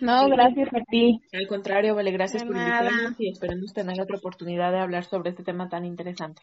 No, 0.00 0.28
gracias 0.28 0.68
a 0.74 0.80
ti. 0.90 1.20
Al 1.32 1.46
contrario, 1.46 1.94
vale, 1.94 2.10
gracias 2.10 2.44
por 2.44 2.56
invitarnos 2.56 3.18
y 3.18 3.30
esperemos 3.30 3.72
tener 3.72 4.00
otra 4.00 4.16
oportunidad 4.16 4.72
de 4.72 4.80
hablar 4.80 5.04
sobre 5.04 5.30
este 5.30 5.42
tema 5.42 5.68
tan 5.68 5.84
interesante. 5.84 6.42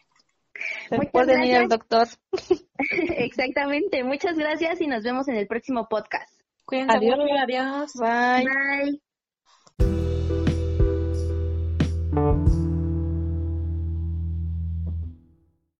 Muchas 0.90 1.26
venir 1.26 1.54
el 1.54 1.68
doctor. 1.68 2.08
Exactamente. 3.16 4.02
Muchas 4.02 4.36
gracias 4.36 4.80
y 4.80 4.86
nos 4.86 5.02
vemos 5.04 5.28
en 5.28 5.36
el 5.36 5.46
próximo 5.46 5.86
podcast. 5.88 6.40
Cuídense 6.64 6.96
adiós. 6.96 7.18
adiós. 7.42 7.92
Bye. 7.94 8.46
Bye. 9.78 10.07